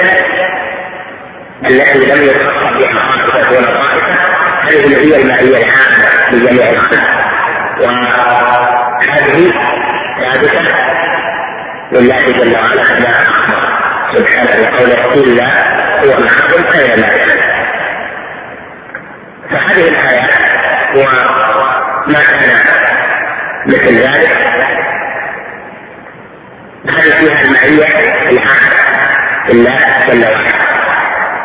[1.70, 4.14] التي لم يتخصص بها طائفه دون طائفة.
[4.64, 7.08] هذه هي المعية العامة لجميع الخلق.
[7.82, 9.39] وهذه
[10.26, 10.61] ثابتة
[11.91, 13.13] لله جل وعلا كما
[14.13, 15.45] سبحانه بقوله إلا
[15.99, 17.39] هو معكم أينما كان
[19.49, 20.32] فهذه الآيات
[20.95, 22.55] وما كان
[23.65, 24.38] مثل ذلك.
[26.89, 27.86] هذه فيها المعية
[28.30, 28.82] العامة
[29.49, 30.72] لله جل وعلا.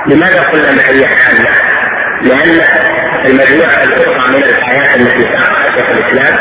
[0.06, 1.56] لماذا قلنا معية عامة؟
[2.22, 2.60] لأن
[3.24, 6.38] المجموعة الأخرى من الآيات التي ساقها شيخ الإسلام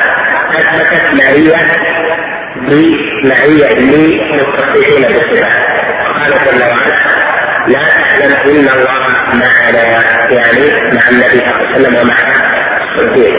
[0.49, 1.13] أثبتت
[2.65, 5.59] معية بمعية للمتصفين بالصفات
[6.21, 7.25] قال جل وعلا
[7.67, 8.99] لا تعلم إن الله
[9.33, 9.83] معنا
[10.31, 12.15] يعني مع النبي صلى الله عليه وسلم ومع
[12.81, 13.33] الصديق.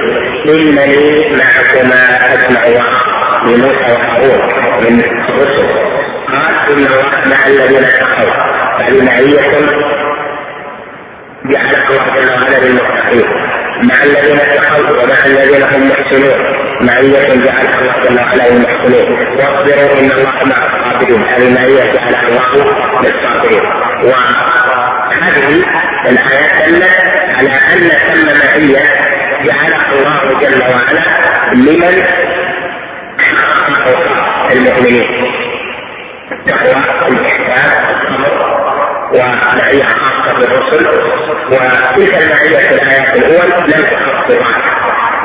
[0.49, 2.01] إنني معكما
[2.35, 2.63] اسمع
[3.45, 4.41] لموسى وهارون
[4.81, 5.69] من الرسل.
[6.29, 8.33] قال إن الله مع الذين اتقوا
[8.81, 9.69] هذه معية
[11.45, 13.29] جعل الله جل وعلا للمتقين.
[13.83, 16.56] مع الذين اتقوا ومع الذين هم محسنون.
[16.81, 19.09] معية جعلها الله جل وعلا للمحسنين
[19.39, 21.25] واصبروا إن الله مع الصابرين.
[21.25, 22.47] هذه معية جعلها الله
[23.03, 23.65] للصابرين
[24.05, 25.63] وهذه
[26.11, 26.97] الآيات دلت
[27.39, 28.85] على أن ثم معية
[29.45, 31.05] جعلها الله جل وعلا
[31.55, 31.97] لمن
[34.53, 35.09] المؤمنين.
[36.33, 38.57] التقوى الاحسان الصبر
[39.13, 40.87] ومعية خاصة بالرسل.
[41.51, 44.29] وتلك المعية في الآيات الأول لم تخص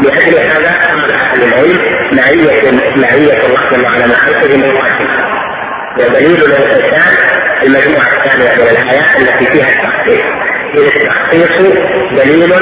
[0.04, 2.02] لأجل هذا قال أهل العلم.
[2.12, 4.64] معية معية الله جل وعلا مع خلقه من
[6.00, 7.14] ودليل الإنسان
[7.64, 10.26] المجموعة الثانية من الآيات التي فيها التخصيص
[10.76, 11.78] إذ التخصيص
[12.12, 12.54] دليل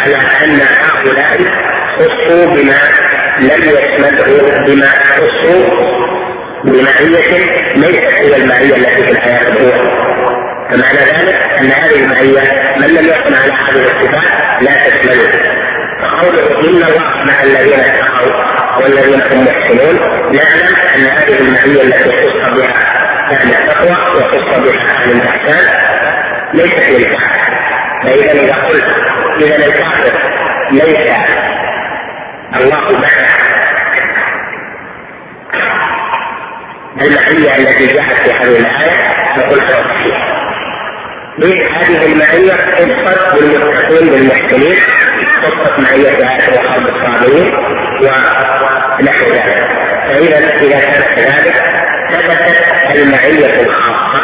[0.00, 1.38] على أن هؤلاء
[1.96, 2.80] خصوا بما
[3.38, 5.64] لم يشمله بما خصوا
[6.64, 7.44] بمعية
[7.76, 9.90] ليست هي المعية التي في الآيات الأولى.
[10.72, 12.40] فمعنى ذلك أن هذه المعية
[12.76, 15.58] من لم يكن على هذه الصفات لا تشمله
[16.00, 18.32] فقوله إن الله مع الذين اتقوا
[18.82, 20.18] والذين هم محسنون.
[20.32, 22.72] نعلم أن هذه المعية التي خص بها
[23.32, 25.76] أهل التقوى وخص بها أهل الاحسان
[26.54, 27.48] ليست للكافر
[28.02, 28.84] فإذا إذا قلت
[29.40, 30.18] إذا الكافر
[30.70, 31.10] ليس
[32.56, 33.38] الله معه
[37.02, 40.27] المعية التي جاءت في هذه الآية نقول هو صحيح.
[41.46, 44.76] هذه المعية خصت بالمتقين بالمحسنين
[45.42, 47.52] خصت معية آية وحرب الصابرين
[48.02, 49.68] ونحو ذلك.
[50.08, 51.62] فإذا إذا كان كذلك
[52.12, 54.22] ثبتت المعية الخاصة.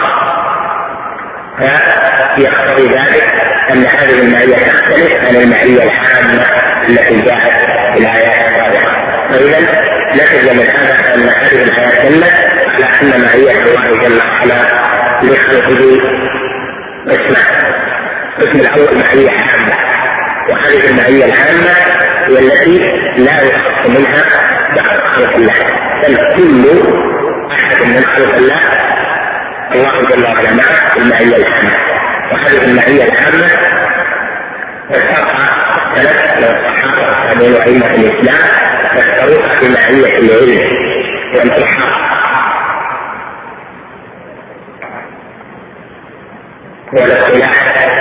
[2.36, 3.34] فيقتضي ذلك
[3.70, 6.44] أن هذه المعية تختلف عن المعية العامة
[6.88, 8.92] التي جاءت في الآيات السابقة.
[9.30, 9.60] فإذا
[10.14, 12.34] نتج من هذا أن هذه الآيات دلت
[12.78, 14.84] على أن معية الله جل وعلا
[15.22, 16.00] لخلقه
[17.08, 17.74] قسمان
[18.38, 19.76] القسم الأول معية عامة
[20.50, 21.74] وهذه المعية العامة
[22.28, 22.78] هي التي
[23.16, 24.22] لا يخص منها
[24.76, 25.54] بعض خلق الله.
[26.02, 26.64] بل كل
[27.52, 28.60] أحد من خلق الله.
[29.74, 31.76] الله جل وعلا معه المعية العامة
[32.32, 33.48] وهذه المعية العامة
[34.90, 35.48] فسرها
[35.96, 38.48] السلف الصحابة والتابعين وأئمة الإسلام.
[38.92, 40.60] فسروها بمعية العلم.
[41.34, 42.23] والإحاطة
[46.94, 47.94] والاختلاف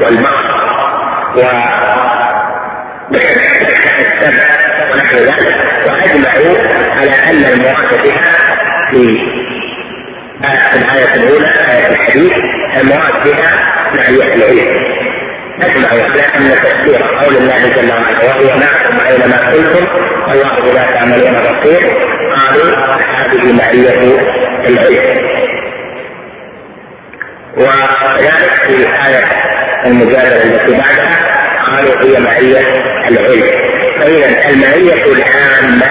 [0.00, 0.50] والبصر
[1.36, 1.40] و
[4.00, 4.44] السبع
[4.92, 5.54] ونحو ذلك
[5.86, 6.56] واجمعوا
[6.98, 8.36] على ان المراد بها
[8.90, 9.18] في
[10.74, 12.32] الآية الأولى آية الحديث
[12.82, 13.52] المراد بها
[13.94, 14.90] معية العلم
[15.62, 19.86] أجمعوا على أن تفسير قول الله جل وعلا وهو معكم أينما كنتم
[20.32, 21.82] الله بما تعملون بصير
[22.36, 22.76] قالوا
[23.16, 24.20] هذه معية
[24.68, 25.29] العلم
[27.56, 29.24] وكذلك في الآية
[29.86, 31.26] المجادلة التي بعدها
[31.66, 33.70] قالوا هي معية العلم.
[34.00, 35.86] فإذا المعية العامة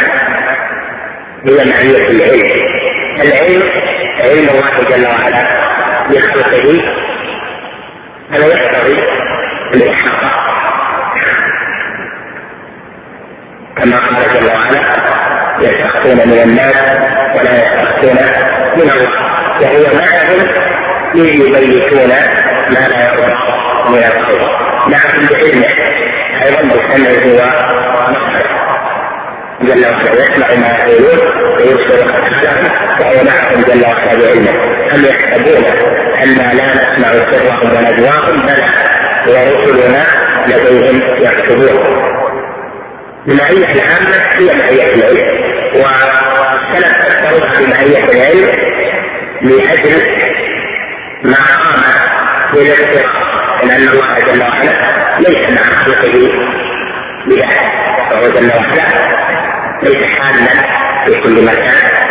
[1.45, 2.51] هي معية العلم.
[3.21, 3.63] العلم
[4.19, 5.49] علم الله جل وعلا
[6.09, 6.81] بخلقه
[8.31, 8.97] هذا يقتضي
[9.73, 10.29] الإحاطة.
[13.77, 14.81] كما قال جل وعلا
[15.59, 16.97] يستخفون من الناس
[17.35, 18.17] ولا يستخفون
[18.75, 19.29] من الله.
[19.61, 20.68] وهو معهم
[21.15, 22.09] يبيتون
[22.69, 23.33] ما لا يرضى
[23.89, 24.41] من القول
[24.91, 25.67] معكم بعلمه
[26.43, 27.59] أيضا بسمعه
[29.61, 31.19] جل وعلا يسمع ما يقولون
[31.59, 34.53] ويبصر افعالهم وهو معكم جل وعلا بعلمه.
[34.93, 35.65] هم يحسبون
[36.23, 38.67] أن لا نسمع سرهم ونجواهم بلى.
[39.27, 40.03] ورسلنا
[40.47, 42.09] لديهم يكتبون.
[43.27, 45.27] المعية العامة هي معية العلم.
[45.73, 48.51] والسلف فسروها بمعية العلم
[49.41, 50.19] لأجل
[51.23, 51.83] ما قام
[52.53, 53.15] بالاقتراض
[53.63, 54.73] لأن الله جل وعلا
[55.19, 56.13] ليس مع خلقه
[57.27, 57.59] بذلك
[58.09, 58.87] فهو جل وعلا
[59.83, 60.63] ليس حالا
[61.05, 62.09] في كل مكان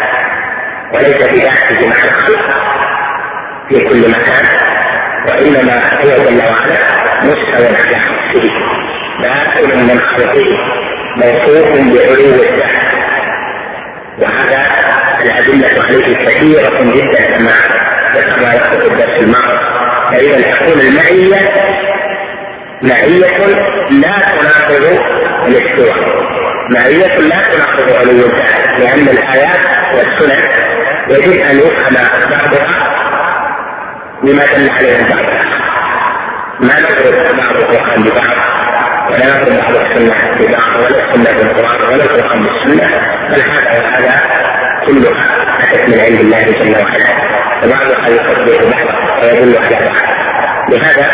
[0.94, 2.50] وليس بذاته مع الخلق
[3.68, 4.44] في كل مكان
[5.28, 6.78] وإنما هو جل وعلا
[7.22, 8.50] مستوى على نفسه
[9.22, 10.46] باطل من خلقه
[11.16, 12.78] موصوف بعلو الذات
[14.18, 14.62] وهذا
[15.22, 17.77] الأدلة عليه كثيرة جدا كما
[18.20, 19.58] لكم في الدرس الماضي
[20.10, 21.38] فإذا تكون المعية
[22.82, 23.38] معية
[23.90, 25.00] لا تناقض
[25.46, 25.98] الاستواء.
[26.70, 30.42] معية لا تناقض علو الذات لأن الآيات والسنن
[31.08, 31.96] يجب أن يفهم
[32.30, 32.84] بعضها
[34.22, 35.38] بما دل عليه البعض.
[36.60, 38.36] ما نضرب بعض القرآن ببعض
[39.10, 42.88] ولا نضرب بعض السنة ببعض ولا السنة بالقرآن ولا القرآن بالسنة
[43.28, 44.20] بل هذا وهذا
[44.86, 45.26] كلها
[45.60, 47.37] أتت من عند الله جل وعلا.
[47.64, 50.08] وبعضها يصدق بعض ويدل على بعض
[50.68, 51.08] لهذا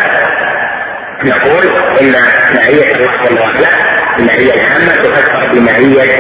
[1.25, 1.67] نقول
[2.01, 2.13] إن
[2.57, 3.69] معية الله وعلا
[4.19, 6.19] المعية العامة تفسر بمعية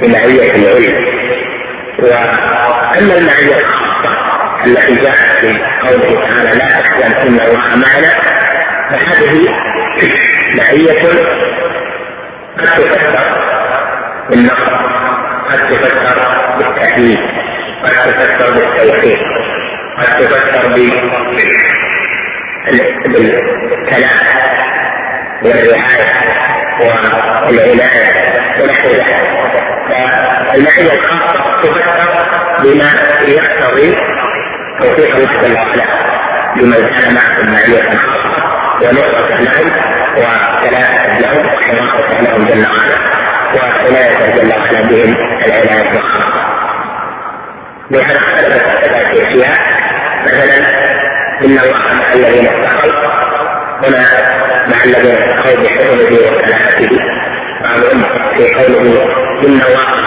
[0.00, 1.14] بمعية العلم.
[1.98, 4.10] وأما المعية الخاصة
[4.66, 5.48] التي جاءت في
[5.82, 8.10] قوله تعالى لا تحزن إن الله معنا
[8.90, 9.44] فهذه
[10.54, 11.02] معية
[12.58, 13.28] قد تفسر
[14.30, 14.74] بالنصر
[15.50, 16.18] قد تفسر
[16.58, 17.18] بالتأييد
[17.84, 19.18] قد تفسر بالتوفيق
[19.98, 20.72] قد تفسر
[23.06, 24.18] بالكلام
[25.42, 26.14] والرعاية
[26.80, 28.24] والعناية
[28.62, 29.44] ونحو ذلك
[30.48, 32.24] فالمعية الخاصة تفسر
[32.62, 32.90] بما
[33.28, 33.96] يقتضي
[34.80, 35.84] توفيق الله جل وعلا
[36.56, 38.44] لمن كان معهم معية خاصة
[38.82, 39.70] ونصرة لهم
[40.16, 42.98] وكلامة لهم وحراسة لهم جل وعلا
[43.54, 45.16] وعناية جل وعلا بهم
[45.46, 46.63] العناية الخاصة
[47.90, 49.58] لهذا اختلفت ثلاث اشياء
[50.24, 50.58] مثلا
[51.44, 52.92] ان الله مع الذين اتقوا
[53.82, 54.04] هنا
[54.68, 56.98] مع الذين اتقوا بحفظه وسلامته
[57.62, 58.02] بعضهم
[58.36, 59.02] في قوله
[59.46, 60.04] ان الله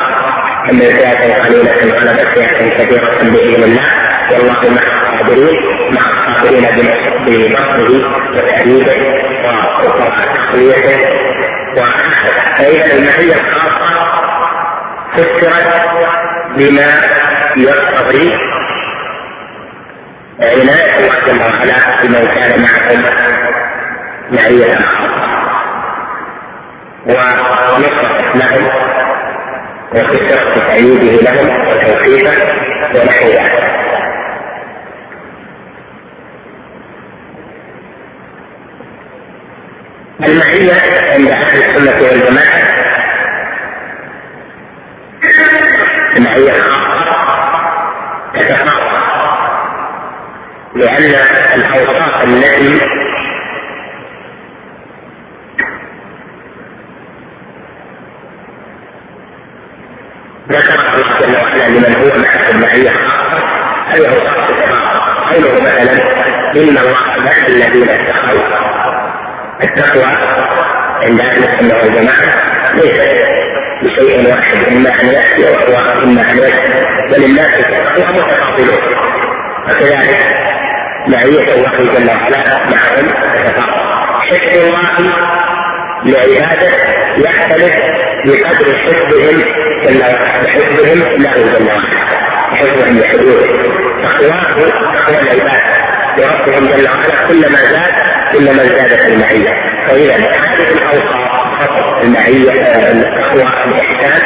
[0.68, 3.86] كم فئة قليلة غلبت فئة كثيرة بإذن الله
[4.32, 4.82] والله مع
[5.14, 5.56] الصابرين
[5.92, 6.66] مع الصابرين
[7.28, 8.96] بنصره وتأييده
[9.84, 11.10] وتقويته
[12.58, 14.08] فإذا المعية الخاصة
[15.14, 15.86] فسرت
[16.58, 17.02] بما
[17.58, 18.32] يقتضي
[20.42, 23.04] عناية جل وعلا بمن كان معهم
[24.32, 25.28] معية خاصة
[27.06, 28.70] ونصرة لهم
[29.94, 32.48] وفسرت تأييده لهم وتوفيقه
[32.96, 33.78] ونحو ذلك
[40.26, 40.74] المعية
[41.14, 42.78] عند أهل السنة والجماعة.
[46.18, 46.97] المعية تتفاوت
[50.78, 51.14] لأن
[51.56, 52.80] الأوصاف التي
[60.52, 63.40] ذكر الله جل وعلا لمن هو معه المعية خاصة
[63.92, 65.92] أوصاف تتفاوت قوله مثلا
[66.56, 68.48] إن الله مع الذين اتقوا.
[69.64, 70.06] التقوى
[71.02, 73.18] عند أهل السنة والجماعة ليست
[73.84, 76.84] بشيء واحد إما أن يأتي وهو إما أن يأتي.
[77.12, 78.78] بل الناس التقوى متفاضلون
[79.70, 80.47] وكذلك
[81.08, 83.08] معية الله جل وعلا معهم
[83.46, 83.88] تتفاضل
[84.30, 84.58] حفظ
[85.00, 85.14] الله
[86.06, 86.72] لعباده
[87.18, 87.76] يختلف
[88.26, 89.38] بقدر حفظهم
[89.86, 92.08] جل وعلا حفظهم له جل وعلا
[92.52, 93.46] حفظهم لحدوده
[94.04, 94.42] تقواه
[94.98, 95.62] تقوى العباد
[96.18, 97.94] وربهم جل وعلا كلما زاد
[98.34, 99.54] كلما زادت المعية.
[99.88, 101.28] فإذا هذه الأوصاف
[101.60, 102.52] فقط المعية
[102.92, 104.22] التقوى الإحسان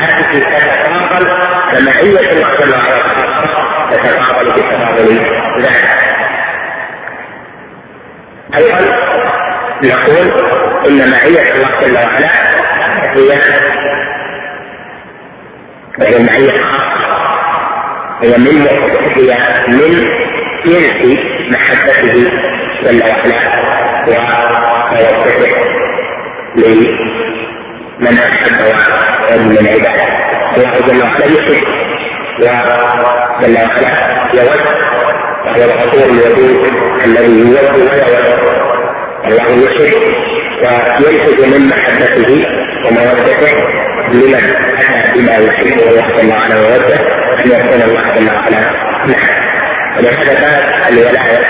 [0.00, 1.26] هذه تتفاضل
[1.72, 3.02] فمعية الله جل وعلا
[3.90, 5.20] تتفاضل بتفاضل
[5.62, 6.09] ذلك.
[8.56, 8.84] أيضا
[9.84, 10.32] نقول
[10.88, 12.30] إن معية الله جل وعلا
[13.16, 13.40] هي
[16.00, 16.90] وهي المعية الخاصة
[18.22, 18.64] هي من
[19.16, 20.06] هي من
[20.64, 21.18] جنس
[21.50, 22.30] محبته
[22.82, 23.40] جل وعلا
[24.08, 25.56] وموقفه
[26.56, 28.74] لمن أحب
[29.32, 30.00] ومن العباد
[30.56, 31.64] الله جل وعلا يحب
[32.40, 33.96] وجل وعلا
[34.34, 34.60] يود
[35.46, 36.68] وهو الغفور الودود
[37.04, 38.40] الذي يود ويود
[39.26, 40.20] الله يحب
[41.06, 42.46] وينتج من محبته
[42.86, 43.56] ومودته
[44.12, 44.34] لمن
[44.78, 47.00] أتى بما يحبه الله جل وعلا ويوده
[47.44, 48.60] أن يكون الله جل وعلا
[49.06, 49.30] معه.
[49.96, 50.50] ولهذا
[50.88, 51.46] الولاية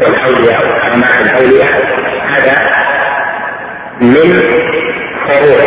[0.00, 1.72] والأولياء وكرامات الأولياء.
[2.30, 2.56] هذا
[4.00, 4.28] من
[5.28, 5.60] فروع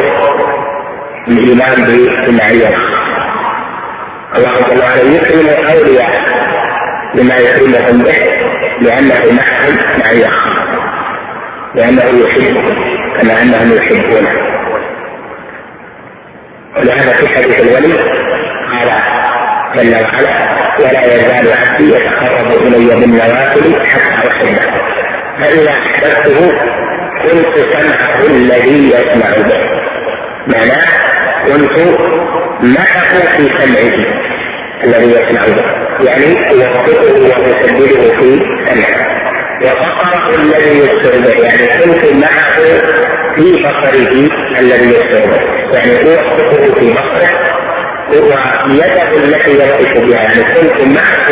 [1.28, 2.76] الإيمان بالمعيه
[4.36, 6.12] الله جل وعلا يكرم اولياء
[7.16, 8.18] بما يكرمهم به
[8.82, 10.30] لأنه معهم معيه
[11.76, 12.76] لأنه يحبهم
[13.22, 14.50] كما انهم يحبونه
[16.78, 17.94] ولهذا في حديث الولي
[18.72, 18.92] قال
[19.76, 24.62] جل وعلا ولا يزال عبدي يتقرب إلي بالنوافل حتى أحبه.
[25.40, 26.52] فإذا أحببته
[27.24, 29.60] كنت سمعه الذي يسمع به.
[30.48, 30.90] معناه
[31.46, 31.98] كنت
[32.62, 33.96] معه في سمعه
[34.84, 35.79] الذي يسمع به.
[36.02, 39.08] يعني يوفقه ويسدده في سمعه
[39.62, 42.56] وبصره الذي يبصر به يعني كنت معه
[43.36, 45.42] في بصره الذي يبصر به.
[45.74, 47.30] يعني اوفقه في بصره
[48.10, 50.22] ويده التي يرقص بها.
[50.22, 51.30] يعني كنت معه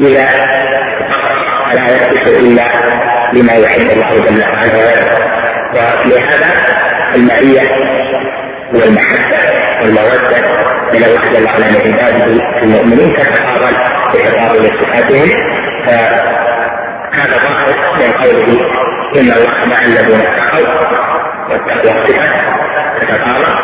[0.00, 0.28] إذا
[1.74, 2.68] لا يرقص إلا
[3.32, 5.18] لما يحب الله جل وعلا.
[5.74, 6.50] ولهذا
[7.14, 7.68] المعية
[8.74, 9.47] والمحبة.
[9.82, 10.38] والمودة
[10.92, 12.24] من الله جل وعلا لعباده
[12.62, 13.76] المؤمنين تتفاضل
[14.14, 15.28] بتفاضل صفاتهم
[15.86, 18.60] فهذا ظاهر من قوله
[19.20, 20.68] إن الله مع الذين اتقوا
[21.50, 22.28] والتقوى صفة
[23.00, 23.54] تتفاضل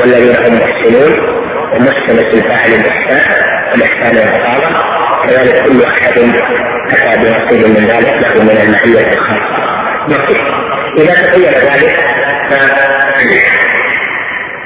[0.00, 1.12] والذين هم محسنون
[1.72, 4.78] ومحسن الفاعل الاحسان والإحسان العقابه
[5.24, 6.18] كذلك كل أحد
[6.92, 9.56] اتى بنصيب من ذلك له من المعية الخاصة.
[10.08, 10.36] نصيب
[10.98, 12.00] إذا تبين ذلك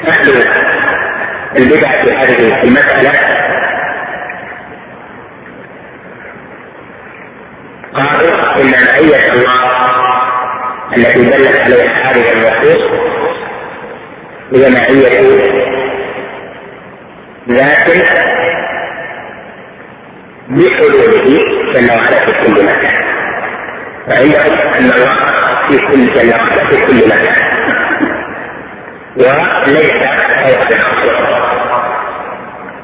[0.05, 0.31] فأهل
[1.59, 3.13] البدع في هذه المسألة.
[7.95, 9.71] قالوا إن معية الله
[10.97, 12.83] التي دلت عليها هذه النصوص
[14.53, 15.21] هي معية
[17.49, 17.89] ذات
[20.49, 21.27] بحلوله
[21.73, 23.05] جل وعلا في كل مكان.
[24.09, 25.15] وعندهم أن الله
[25.69, 27.51] في كل جل وعلا في كل مكان.
[29.17, 29.93] وليس
[30.43, 31.40] فوق الخلق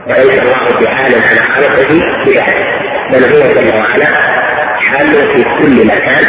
[0.06, 1.88] وليس الله بعالم على خلقه
[2.24, 2.56] بذلك
[3.10, 4.06] بل هو جل وعلا
[4.78, 6.24] حال في كل مكان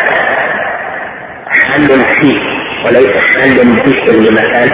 [1.49, 1.87] حال
[2.21, 2.39] فيه
[2.85, 4.69] وليس حال في كل مكان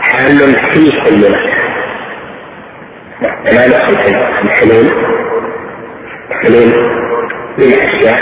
[0.00, 0.38] حال
[0.74, 1.56] في كل مكان.
[3.46, 3.98] نقصد
[4.44, 4.86] الحلول
[6.42, 6.72] حلول
[7.58, 8.20] للأشياء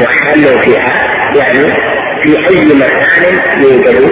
[0.00, 0.94] وحل فيها
[1.36, 1.72] يعني
[2.22, 4.10] في أي مكان يوجد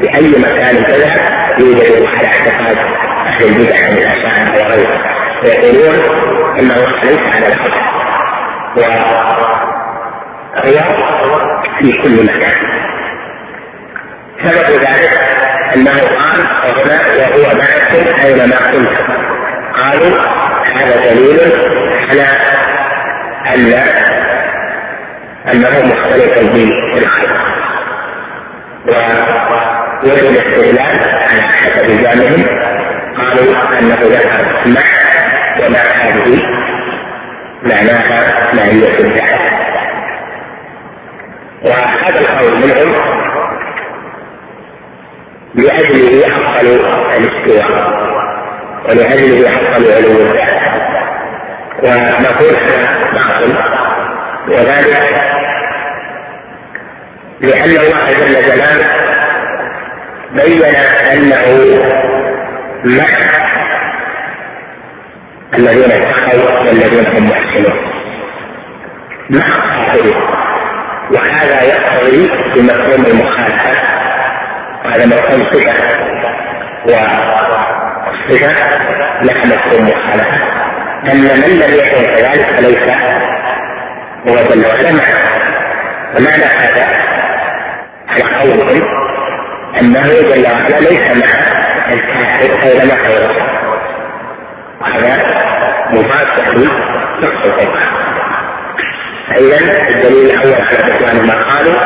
[0.00, 1.14] في أي مكان كذا
[1.58, 3.03] يوجد على اعتقاد.
[3.34, 5.00] أهل البدع من الاشاعره وغيرهم
[5.44, 5.94] ويقولون
[6.58, 7.84] ان الله ليس على الأرض
[8.76, 9.34] وهو
[11.78, 12.56] في كل مكان
[14.44, 15.20] سبب ذلك
[15.76, 19.12] انه قال هنا وهو معكم اينما كنتم
[19.82, 20.18] قالوا
[20.74, 21.40] هذا دليل
[22.10, 22.26] على
[23.54, 23.72] ان
[25.52, 26.38] انه مختلف
[26.94, 27.44] بالخلق
[28.86, 32.64] ووجه الاستدلال على حسب زعمهم
[33.24, 34.84] قالوا انه ذكر مع
[35.60, 36.42] ومع هذه
[37.62, 39.40] معناها ماهية الذات
[41.62, 42.94] وهذا القول منهم
[45.54, 46.66] لأجله حصل
[47.16, 47.94] الاستواء
[48.88, 50.54] ولأجله حصل علو الذات
[51.82, 52.54] ونقول
[53.14, 53.56] باطل
[54.48, 55.24] وذلك
[57.40, 58.88] لأن الله جل جلاله
[60.32, 60.76] بين
[61.12, 61.78] أنه
[62.84, 63.04] مع
[65.58, 67.78] الذين اتقوا والذين هم محسنون.
[69.30, 70.14] مع الصابرين
[71.12, 73.72] وهذا يقتضي بمفهوم المخالفة
[74.84, 75.74] وهذا مفهوم صفة
[76.86, 78.52] والصفة
[79.22, 80.38] لها مفهوم مخالفة
[81.12, 82.88] أن من لم يكن كذلك فليس
[84.28, 85.24] هو جل وعلا معه.
[86.16, 86.86] ومعنى هذا
[88.08, 88.82] على قولهم
[89.80, 91.53] أنه جل وعلا ليس مع
[91.88, 93.30] الكافر أينما خيره
[94.80, 95.26] وهذا
[95.90, 97.94] مفاسح لنص القرآن
[99.28, 101.80] فإذا الدليل الأول على بطلان ما قالوا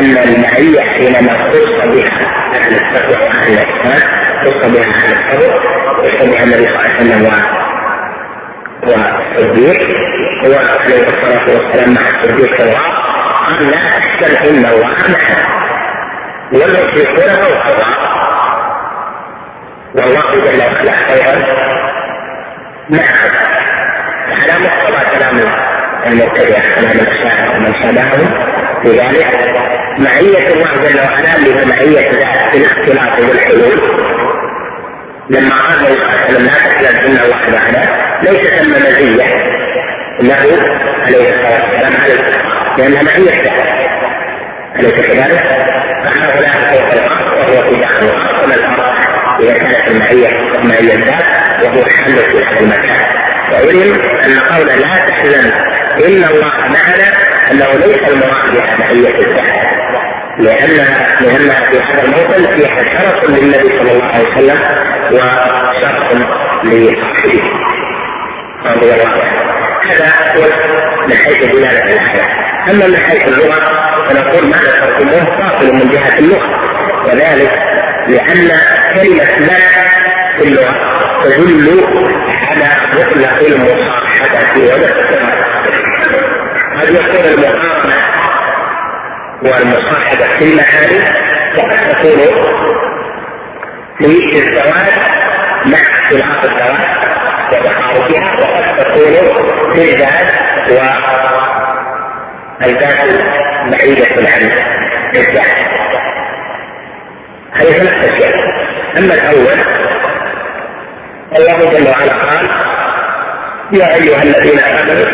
[0.00, 2.20] أن المعية حينما خص بها
[2.54, 4.10] أهل التقوى وأهل الإحسان
[4.40, 7.54] خص بها أهل الصبر خص بها النبي صلى الله عليه وسلم
[8.82, 9.80] والصديق
[10.44, 12.78] هو عليه الصلاه والسلام مع الصديق الله
[13.46, 15.54] قال لا تحسن ان الله معنا
[16.52, 17.94] والمشركون فوق الله
[19.94, 21.38] والله جل وعلا خيرا
[22.90, 23.32] معهم
[24.30, 25.36] على مقتضى كلام
[26.06, 28.34] المبتدع كلام الشاعر ومن شابههم
[28.82, 29.54] في ذلك
[29.98, 34.04] معية الله جل وعلا بمعية ذات الاختلاط والحلول.
[35.30, 37.82] لما عليه وسلم لا تحزن ان الله معنا
[38.22, 39.24] ليس ثم مزية.
[40.20, 40.34] له
[41.02, 42.14] عليه الصلاة والسلام على
[42.78, 43.64] لأنها معية له
[44.76, 45.40] أليس كذلك؟
[46.04, 48.93] فهؤلاء فوق الأرض وهو في داخل الأرض وما الأرض.
[49.40, 50.28] اذا كانت المعية
[50.64, 51.24] معيه الذات
[51.64, 53.04] وهو حل في هذا المكان.
[53.52, 55.52] وعلم أن قول لا تحزن
[56.06, 57.08] إن الله معنا
[57.50, 59.64] أنه ليس المراد بها معية الذات.
[60.38, 60.76] لأن
[61.20, 64.58] لأنها في هذا الموطن فيها شرف للنبي صلى الله عليه وسلم
[65.12, 66.12] وشرف
[66.64, 67.42] لصاحبه.
[68.66, 69.44] رضي الله عنه.
[69.90, 70.06] هذا
[70.36, 70.42] هو
[71.08, 72.24] من حيث دلالة الآية.
[72.70, 73.58] أما من حيث اللغة
[74.08, 76.48] فنقول ما ذكرتموه باطل من جهة اللغة.
[77.04, 77.73] وذلك
[78.08, 78.48] لأن
[78.94, 79.58] كلمة لا
[80.36, 80.74] في اللغة
[81.24, 81.84] تدل
[82.48, 85.44] على مطلق المصاحبة والاقتراب
[86.80, 87.96] قد يكون المقارنة
[89.42, 91.00] والمصاحبة في المعاني
[91.58, 92.20] وقد تكون
[93.98, 94.88] في الزواج
[95.66, 96.86] مع اختلاف الزواج
[97.52, 99.14] وتقاربها وقد تكون
[99.72, 100.30] في الذات
[102.60, 103.02] والذات
[103.70, 104.42] بعيدة عن
[105.16, 105.73] الذات
[107.54, 108.32] هذه ثلاث أشياء.
[108.98, 109.58] أما الأول
[111.38, 112.50] الله جل وعلا قال
[113.72, 115.06] يا أيها الذين آمنوا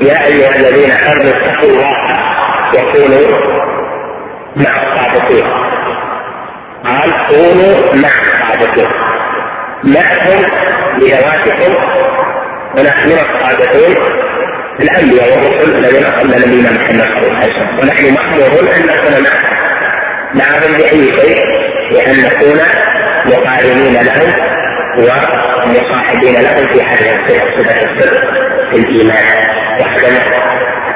[0.00, 1.92] يا أيها الذين آمنوا اتقوا الله
[2.74, 3.26] وكونوا
[4.56, 5.46] مع الصادقين.
[6.86, 8.90] قال كونوا مع الصادقين.
[9.84, 10.40] معهم
[10.98, 11.74] بذواتكم
[12.78, 13.96] ونحن الصادقين
[14.82, 17.78] الانبياء والرسل الذين قبل نبينا محمد صلى الله عليه وسلم.
[17.80, 19.14] ونحن مأمورون أن نكون
[20.34, 21.40] معهم باي شيء
[21.90, 22.60] لأن نكون
[23.26, 24.30] مقارنين لهم
[24.98, 28.20] ومصاحبين لهم في هذه صفه الصدق
[28.70, 29.26] في الإيمان.
[29.80, 30.16] وعدم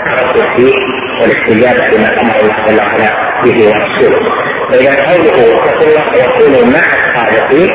[0.06, 0.74] التردد فيه
[1.20, 3.10] والاستجابة لما أمر الله جل وعلا
[3.44, 4.22] به ورسوله.
[4.72, 7.70] فإذا قوله اتقوا الله وكونوا مع الصادقين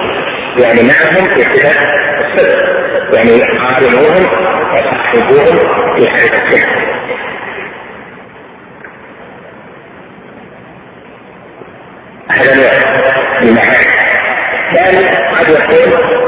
[0.58, 1.82] يعني معهم في صفه
[2.26, 2.60] الصدق
[3.14, 4.26] يعني قارنوهم
[4.74, 5.58] وصاحبوهم
[5.96, 6.80] في هذا الصدق
[12.32, 12.72] هذا نوع
[13.42, 14.00] من المعاني
[14.76, 15.06] ثاني
[15.36, 16.20] قد يكون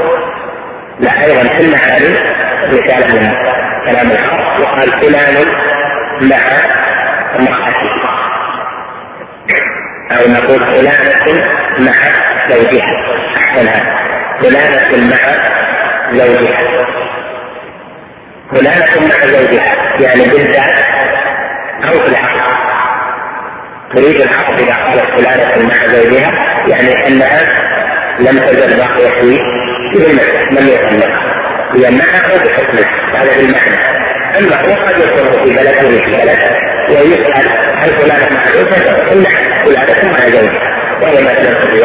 [1.00, 2.14] لا أيضا في المعاني
[2.68, 3.26] مثال من
[3.86, 5.46] كلام العرب يقال فلان
[6.20, 6.36] مع
[7.38, 7.92] امرأته
[10.12, 11.48] أو نقول فلانة
[11.78, 11.92] مع
[12.50, 12.96] زوجها
[13.36, 14.02] أحسن هذا
[14.40, 15.46] فلانة مع
[16.12, 17.01] زوجها
[18.54, 20.78] فلانة مع زوجها يعني بالذات
[21.84, 22.40] أو في العقل.
[23.94, 26.32] تريد العقل إذا قالت فلانة مع زوجها
[26.68, 27.42] يعني أنها
[28.18, 29.38] لم تزل باقية في
[29.98, 31.32] ذمته لم يطلقها
[31.74, 33.76] هي معه بحكمه هذا بالمعنى
[34.38, 36.38] أما هو قد يكون في بلد وفي بلد
[36.88, 37.48] ويسال
[37.82, 40.72] هل فلانة مع زوجها؟ نعم فلانة مع زوجها.
[41.02, 41.82] وهي مثلا في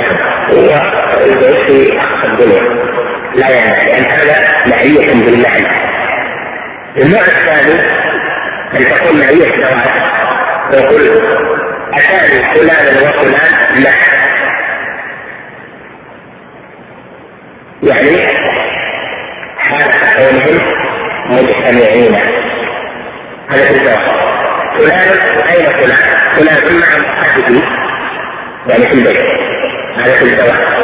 [1.22, 2.88] والزوج في أقصى الدنيا.
[3.36, 5.87] لا يعني لأن هذا معية بالمعنى.
[7.02, 7.80] النوع الثاني
[8.74, 9.92] ان تكون معية زواج
[10.74, 11.22] يقول
[11.94, 14.28] اتاني فلان وفلان معا
[17.84, 18.38] يعني
[19.58, 20.78] حال كونهم
[21.30, 22.16] مجتمعين
[23.50, 24.18] هذا في الزواج
[24.76, 25.10] فلان
[25.50, 27.62] أين فلان؟ فلان مع امرأته
[28.70, 29.26] يعني في البيت.
[29.98, 30.77] هذا في الزواج